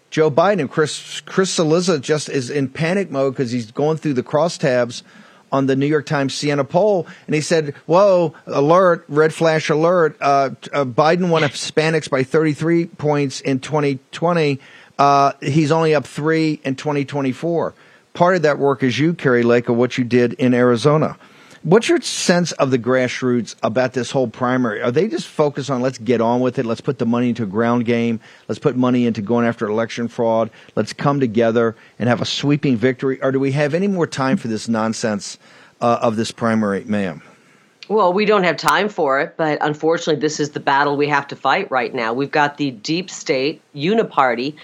[0.09, 0.69] Joe Biden.
[0.69, 5.03] Chris Chris Cillizza just is in panic mode because he's going through the crosstabs
[5.51, 9.05] on the New York Times Siena poll, and he said, "Whoa, alert!
[9.07, 10.17] Red flash alert!
[10.19, 14.59] Uh, uh, Biden won Hispanics by 33 points in 2020.
[14.97, 17.73] Uh, he's only up three in 2024.
[18.13, 21.17] Part of that work is you, Kari Lake, of what you did in Arizona."
[21.65, 24.83] What's your sense of the grassroots about this whole primary?
[24.83, 27.41] Are they just focused on let's get on with it, let's put the money into
[27.41, 32.07] a ground game, let's put money into going after election fraud, let's come together and
[32.07, 33.19] have a sweeping victory?
[33.19, 35.39] Or do we have any more time for this nonsense
[35.81, 37.23] uh, of this primary, ma'am?
[37.89, 41.27] Well, we don't have time for it, but unfortunately, this is the battle we have
[41.29, 42.13] to fight right now.
[42.13, 44.55] We've got the deep state uniparty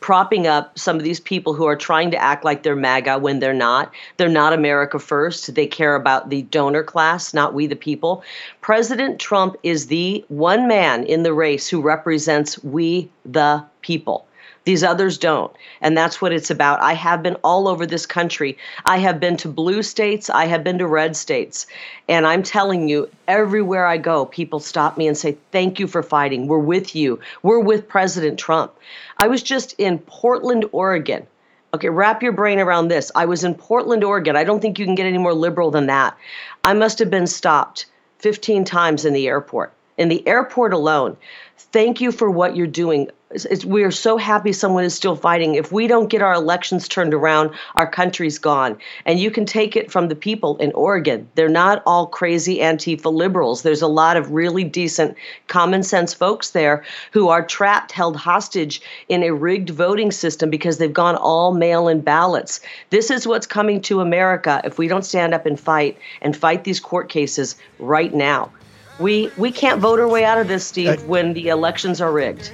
[0.00, 3.40] propping up some of these people who are trying to act like they're MAGA when
[3.40, 3.92] they're not.
[4.16, 5.54] They're not America first.
[5.54, 8.22] They care about the donor class, not we the people.
[8.60, 14.26] President Trump is the one man in the race who represents we the people.
[14.68, 15.50] These others don't.
[15.80, 16.82] And that's what it's about.
[16.82, 18.58] I have been all over this country.
[18.84, 21.66] I have been to blue states, I have been to red states.
[22.06, 26.02] And I'm telling you, everywhere I go, people stop me and say, Thank you for
[26.02, 26.48] fighting.
[26.48, 27.18] We're with you.
[27.42, 28.74] We're with President Trump.
[29.20, 31.26] I was just in Portland, Oregon.
[31.74, 33.10] Okay, wrap your brain around this.
[33.16, 34.36] I was in Portland, Oregon.
[34.36, 36.16] I don't think you can get any more liberal than that.
[36.62, 37.86] I must have been stopped
[38.20, 39.72] 15 times in the airport.
[39.96, 41.16] In the airport alone.
[41.56, 43.10] Thank you for what you're doing.
[43.30, 45.54] It's, we are so happy someone is still fighting.
[45.54, 48.78] If we don't get our elections turned around, our country's gone.
[49.04, 51.28] And you can take it from the people in Oregon.
[51.34, 53.62] They're not all crazy Antifa liberals.
[53.62, 55.14] There's a lot of really decent,
[55.46, 60.78] common sense folks there who are trapped, held hostage in a rigged voting system because
[60.78, 62.60] they've gone all mail in ballots.
[62.88, 66.64] This is what's coming to America if we don't stand up and fight and fight
[66.64, 68.50] these court cases right now.
[68.98, 72.50] We, we can't vote our way out of this, Steve, when the elections are rigged.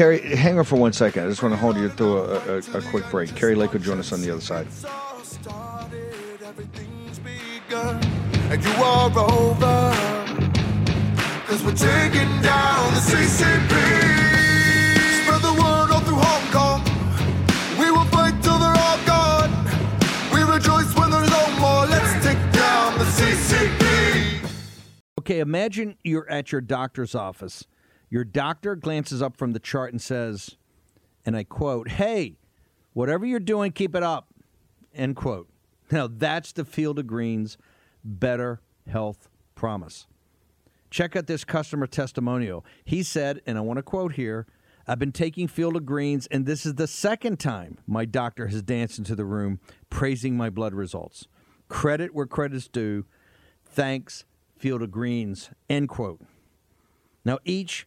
[0.00, 1.26] Kari, hang on for one second.
[1.26, 3.36] I just want to hold you through a, a, a quick break.
[3.36, 4.66] Kari Lake will join us on the other side.
[8.48, 9.92] and you are over.
[11.44, 13.74] Cause we're taking down the CCP.
[15.20, 16.80] Spread the word all through Hong Kong.
[17.78, 19.52] We will fight till they're all gone.
[20.32, 21.84] We rejoice when there's no more.
[21.84, 24.48] Let's take down the CCP.
[25.18, 27.66] Okay, imagine you're at your doctor's office.
[28.10, 30.56] Your doctor glances up from the chart and says,
[31.24, 32.38] and I quote, Hey,
[32.92, 34.34] whatever you're doing, keep it up.
[34.94, 35.48] End quote.
[35.90, 37.56] Now, that's the Field of Greens
[38.04, 40.06] Better Health Promise.
[40.90, 42.64] Check out this customer testimonial.
[42.84, 44.46] He said, and I want to quote here
[44.86, 48.62] I've been taking Field of Greens, and this is the second time my doctor has
[48.62, 51.28] danced into the room praising my blood results.
[51.68, 53.04] Credit where credit's due.
[53.64, 54.24] Thanks,
[54.56, 55.50] Field of Greens.
[55.68, 56.20] End quote.
[57.24, 57.86] Now, each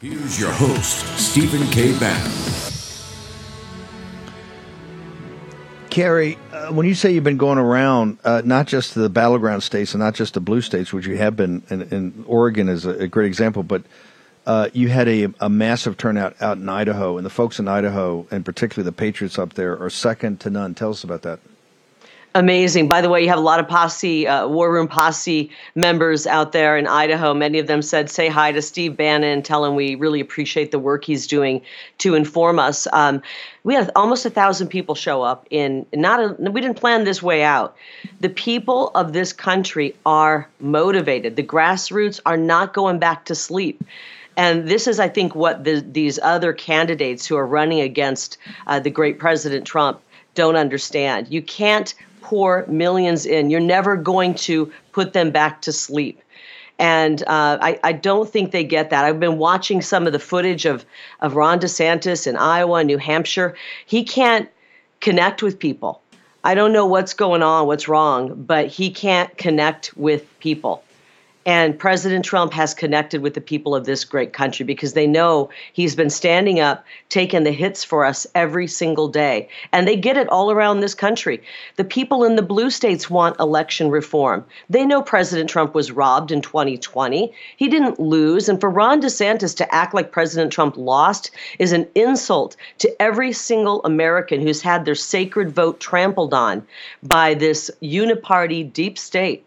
[0.00, 1.90] Here's your host, Stephen K.
[1.98, 2.30] Bannon.
[5.90, 9.64] Kari, uh, when you say you've been going around, uh, not just to the battleground
[9.64, 12.86] states and not just the blue states, which you have been, and, and Oregon is
[12.86, 13.82] a, a great example, but
[14.46, 18.24] uh, you had a, a massive turnout out in Idaho, and the folks in Idaho,
[18.30, 20.76] and particularly the Patriots up there, are second to none.
[20.76, 21.40] Tell us about that.
[22.34, 22.88] Amazing.
[22.88, 26.52] By the way, you have a lot of posse, uh, War Room posse members out
[26.52, 27.32] there in Idaho.
[27.32, 30.78] Many of them said, say hi to Steve Bannon, tell him we really appreciate the
[30.78, 31.62] work he's doing
[31.98, 32.86] to inform us.
[32.92, 33.22] Um,
[33.64, 37.22] we had almost a thousand people show up in not a, we didn't plan this
[37.22, 37.74] way out.
[38.20, 41.34] The people of this country are motivated.
[41.34, 43.82] The grassroots are not going back to sleep.
[44.36, 48.78] And this is, I think, what the, these other candidates who are running against uh,
[48.78, 50.00] the great President Trump
[50.34, 51.26] don't understand.
[51.30, 51.94] You can't
[52.28, 53.48] pour millions in.
[53.48, 56.22] You're never going to put them back to sleep.
[56.78, 59.06] And uh, I, I, don't think they get that.
[59.06, 60.84] I've been watching some of the footage of,
[61.20, 63.56] of Ron DeSantis in Iowa New Hampshire.
[63.86, 64.46] He can't
[65.00, 66.02] connect with people.
[66.44, 70.84] I don't know what's going on, what's wrong, but he can't connect with people.
[71.48, 75.48] And President Trump has connected with the people of this great country because they know
[75.72, 79.48] he's been standing up, taking the hits for us every single day.
[79.72, 81.42] And they get it all around this country.
[81.76, 84.44] The people in the blue states want election reform.
[84.68, 87.32] They know President Trump was robbed in 2020.
[87.56, 88.50] He didn't lose.
[88.50, 93.32] And for Ron DeSantis to act like President Trump lost is an insult to every
[93.32, 96.66] single American who's had their sacred vote trampled on
[97.02, 99.46] by this uniparty deep state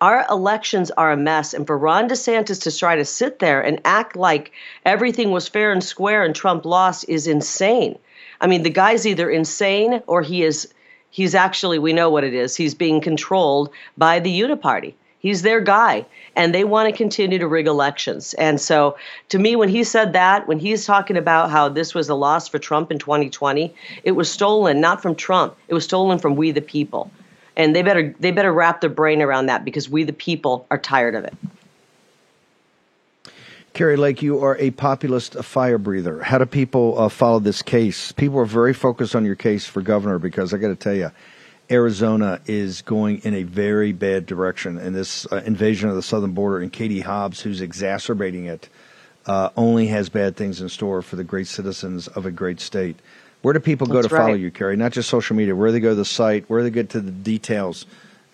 [0.00, 1.54] our elections are a mess.
[1.54, 4.52] And for Ron DeSantis to try to sit there and act like
[4.84, 7.98] everything was fair and square and Trump lost is insane.
[8.40, 10.72] I mean, the guy's either insane or he is
[11.10, 12.54] he's actually we know what it is.
[12.54, 14.94] He's being controlled by the Uniparty.
[15.20, 18.34] He's their guy, and they want to continue to rig elections.
[18.34, 18.96] And so,
[19.30, 22.46] to me, when he said that, when he's talking about how this was a loss
[22.46, 23.74] for Trump in 2020,
[24.04, 27.10] it was stolen not from Trump, it was stolen from we the people
[27.58, 30.78] and they better they better wrap their brain around that because we the people are
[30.78, 31.34] tired of it.
[33.74, 36.22] Kari Lake, you are a populist a fire breather.
[36.22, 38.12] How do people uh, follow this case?
[38.12, 41.10] People are very focused on your case for governor because I got to tell you,
[41.70, 46.32] Arizona is going in a very bad direction, and this uh, invasion of the southern
[46.32, 48.68] border, and Katie Hobbs, who's exacerbating it,
[49.26, 52.96] uh, only has bad things in store for the great citizens of a great state.
[53.42, 54.76] Where do people go That's to follow you, Kari?
[54.76, 55.54] Not just social media.
[55.54, 56.44] Where do they go to the site?
[56.48, 57.86] Where do they get to the details?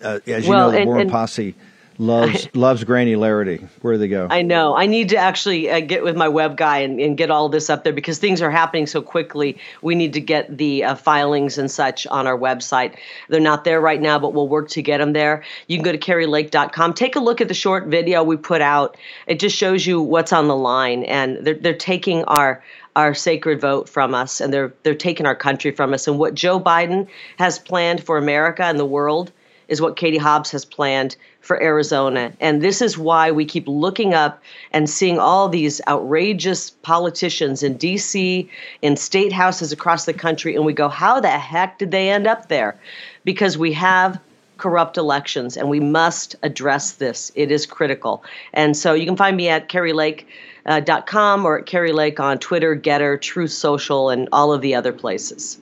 [0.03, 1.55] Uh, as you Well, know, the and- Warren and- Posse
[1.97, 3.67] loves loves granularity.
[3.81, 4.27] Where do they go?
[4.29, 4.75] I know.
[4.75, 7.69] I need to actually uh, get with my web guy and, and get all this
[7.69, 9.57] up there because things are happening so quickly.
[9.81, 12.95] We need to get the uh, filings and such on our website.
[13.29, 15.43] They're not there right now, but we'll work to get them there.
[15.67, 16.93] You can go to karilake.com.
[16.93, 18.97] Take a look at the short video we put out.
[19.27, 22.63] It just shows you what's on the line, and they're they're taking our
[22.95, 26.07] our sacred vote from us, and they're they're taking our country from us.
[26.07, 29.31] And what Joe Biden has planned for America and the world
[29.67, 31.15] is what Katie Hobbs has planned
[31.45, 32.33] for Arizona.
[32.39, 34.41] And this is why we keep looking up
[34.73, 38.49] and seeing all these outrageous politicians in DC,
[38.81, 42.25] in state houses across the country, and we go, how the heck did they end
[42.25, 42.75] up there?
[43.23, 44.19] Because we have
[44.57, 47.31] corrupt elections and we must address this.
[47.35, 48.23] It is critical.
[48.53, 52.73] And so you can find me at karilake.com uh, or at Kari Lake on Twitter,
[52.73, 55.59] Getter, Truth Social, and all of the other places.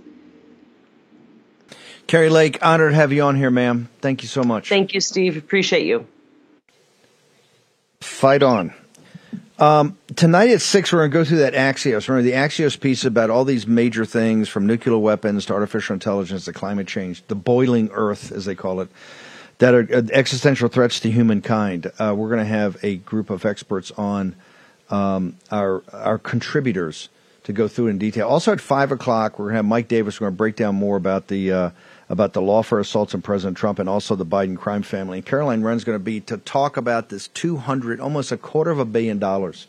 [2.08, 3.90] Kari Lake, honored to have you on here, ma'am.
[4.02, 4.70] Thank you so much.
[4.70, 5.38] Thank you, Steve.
[5.38, 6.06] Appreciate you.
[8.02, 8.74] Fight on.
[9.60, 12.08] Um, tonight at six, we're going to go through that Axios.
[12.10, 16.46] Remember the Axios piece about all these major things from nuclear weapons to artificial intelligence
[16.46, 18.90] to climate change, the boiling Earth, as they call it,
[19.60, 21.92] that are uh, existential threats to humankind.
[22.00, 24.36] Uh, we're going to have a group of experts on
[24.90, 27.10] um, our our contributors
[27.44, 28.28] to go through in detail.
[28.28, 30.20] Also at five o'clock, we're going to have Mike Davis.
[30.20, 31.70] We're going to break down more about the uh,
[32.10, 35.20] about the lawfare assaults on President Trump and also the Biden crime family.
[35.20, 38.80] And Caroline Wren's going to be to talk about this 200, almost a quarter of
[38.80, 39.68] a billion dollars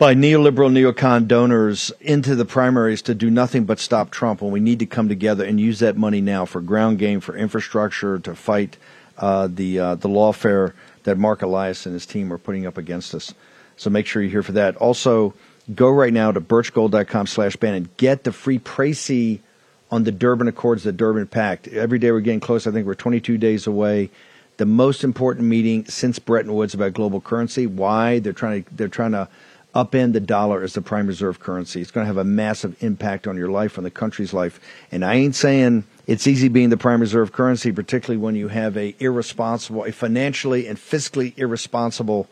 [0.00, 4.58] by neoliberal neocon donors into the primaries to do nothing but stop Trump when we
[4.58, 8.34] need to come together and use that money now for ground game, for infrastructure, to
[8.34, 8.78] fight
[9.18, 10.72] uh, the uh, the lawfare
[11.04, 13.34] that Marc Elias and his team are putting up against us.
[13.76, 14.76] So make sure you're here for that.
[14.76, 15.34] Also,
[15.74, 19.40] go right now to birchgold.com slash ban and get the free précis
[19.90, 21.68] on the Durban Accords, the Durban Pact.
[21.68, 22.66] Every day we're getting close.
[22.66, 24.10] I think we're 22 days away.
[24.56, 27.66] The most important meeting since Bretton Woods about global currency.
[27.66, 29.28] Why they're trying to they're trying to
[29.74, 31.80] upend the dollar as the prime reserve currency.
[31.80, 34.60] It's going to have a massive impact on your life, on the country's life.
[34.90, 38.76] And I ain't saying it's easy being the prime reserve currency, particularly when you have
[38.76, 42.28] a irresponsible, a financially and fiscally irresponsible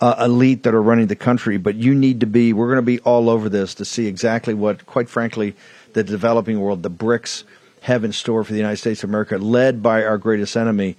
[0.00, 1.58] uh, elite that are running the country.
[1.58, 2.52] But you need to be.
[2.52, 5.54] We're going to be all over this to see exactly what, quite frankly,
[5.94, 7.44] the developing world, the BRICS,
[7.82, 10.96] have in store for the United States of America, led by our greatest enemy,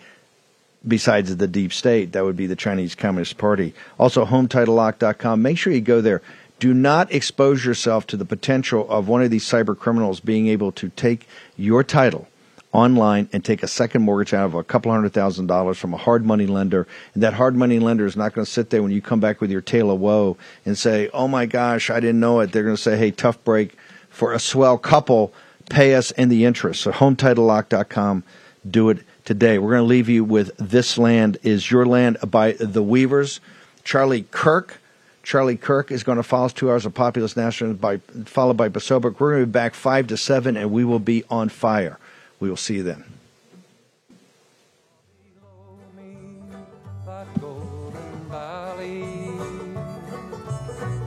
[0.87, 2.11] besides the deep state.
[2.13, 3.73] That would be the Chinese Communist Party.
[3.99, 5.41] Also, HomeTitleLock.com.
[5.41, 6.21] Make sure you go there.
[6.59, 10.71] Do not expose yourself to the potential of one of these cyber criminals being able
[10.73, 11.27] to take
[11.57, 12.27] your title
[12.73, 15.97] online and take a second mortgage out of a couple hundred thousand dollars from a
[15.97, 16.87] hard money lender.
[17.13, 19.41] And that hard money lender is not going to sit there when you come back
[19.41, 22.51] with your tale of woe and say, Oh my gosh, I didn't know it.
[22.51, 23.75] They're going to say, Hey, tough break
[24.11, 25.33] for a swell couple.
[25.69, 26.81] Pay us in the interest.
[26.81, 28.23] So HomeTitleLock.com.
[28.69, 29.57] Do it today.
[29.57, 33.39] We're going to leave you with This Land is Your Land by The Weavers.
[33.83, 34.77] Charlie Kirk.
[35.23, 38.69] Charlie Kirk is going to follow us two hours of Populist National, by, followed by
[38.69, 39.19] Posobiec.
[39.19, 41.97] We're going to be back 5 to 7, and we will be on fire.
[42.39, 43.03] We will see you then.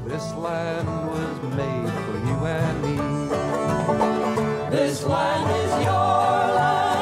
[0.06, 0.93] This land
[5.04, 6.94] This plan is your land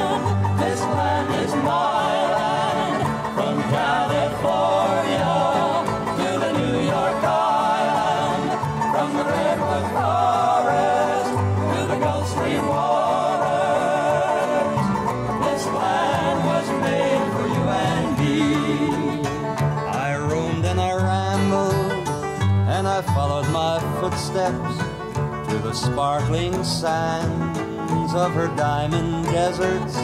[28.15, 29.97] of her diamond deserts,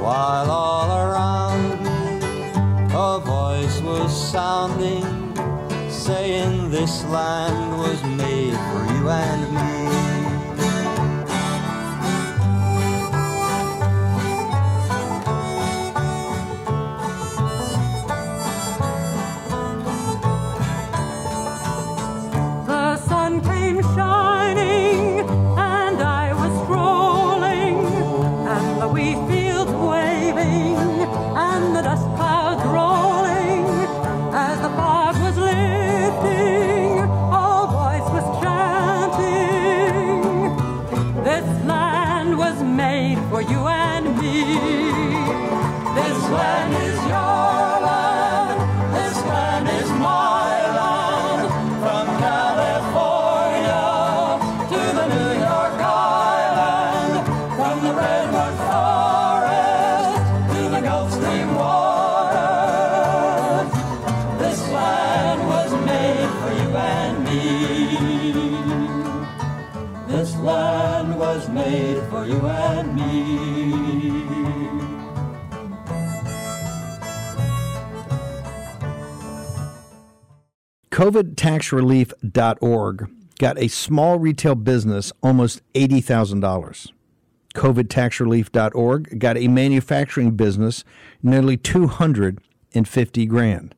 [0.00, 2.18] while all around me
[2.94, 5.04] a voice was sounding,
[5.88, 9.81] saying this land was made for you and me.
[81.02, 86.92] COVIDtaxrelief.org got a small retail business almost $80,000.
[87.56, 90.84] COVIDtaxrelief.org got a manufacturing business
[91.20, 93.74] nearly 250 grand.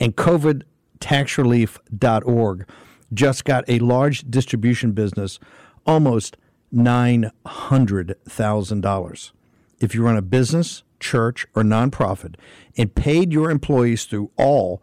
[0.00, 2.68] And COVIDtaxrelief.org
[3.12, 5.38] just got a large distribution business
[5.84, 6.38] almost
[6.74, 9.30] $900,000.
[9.78, 12.36] If you run a business, church, or nonprofit
[12.78, 14.82] and paid your employees through all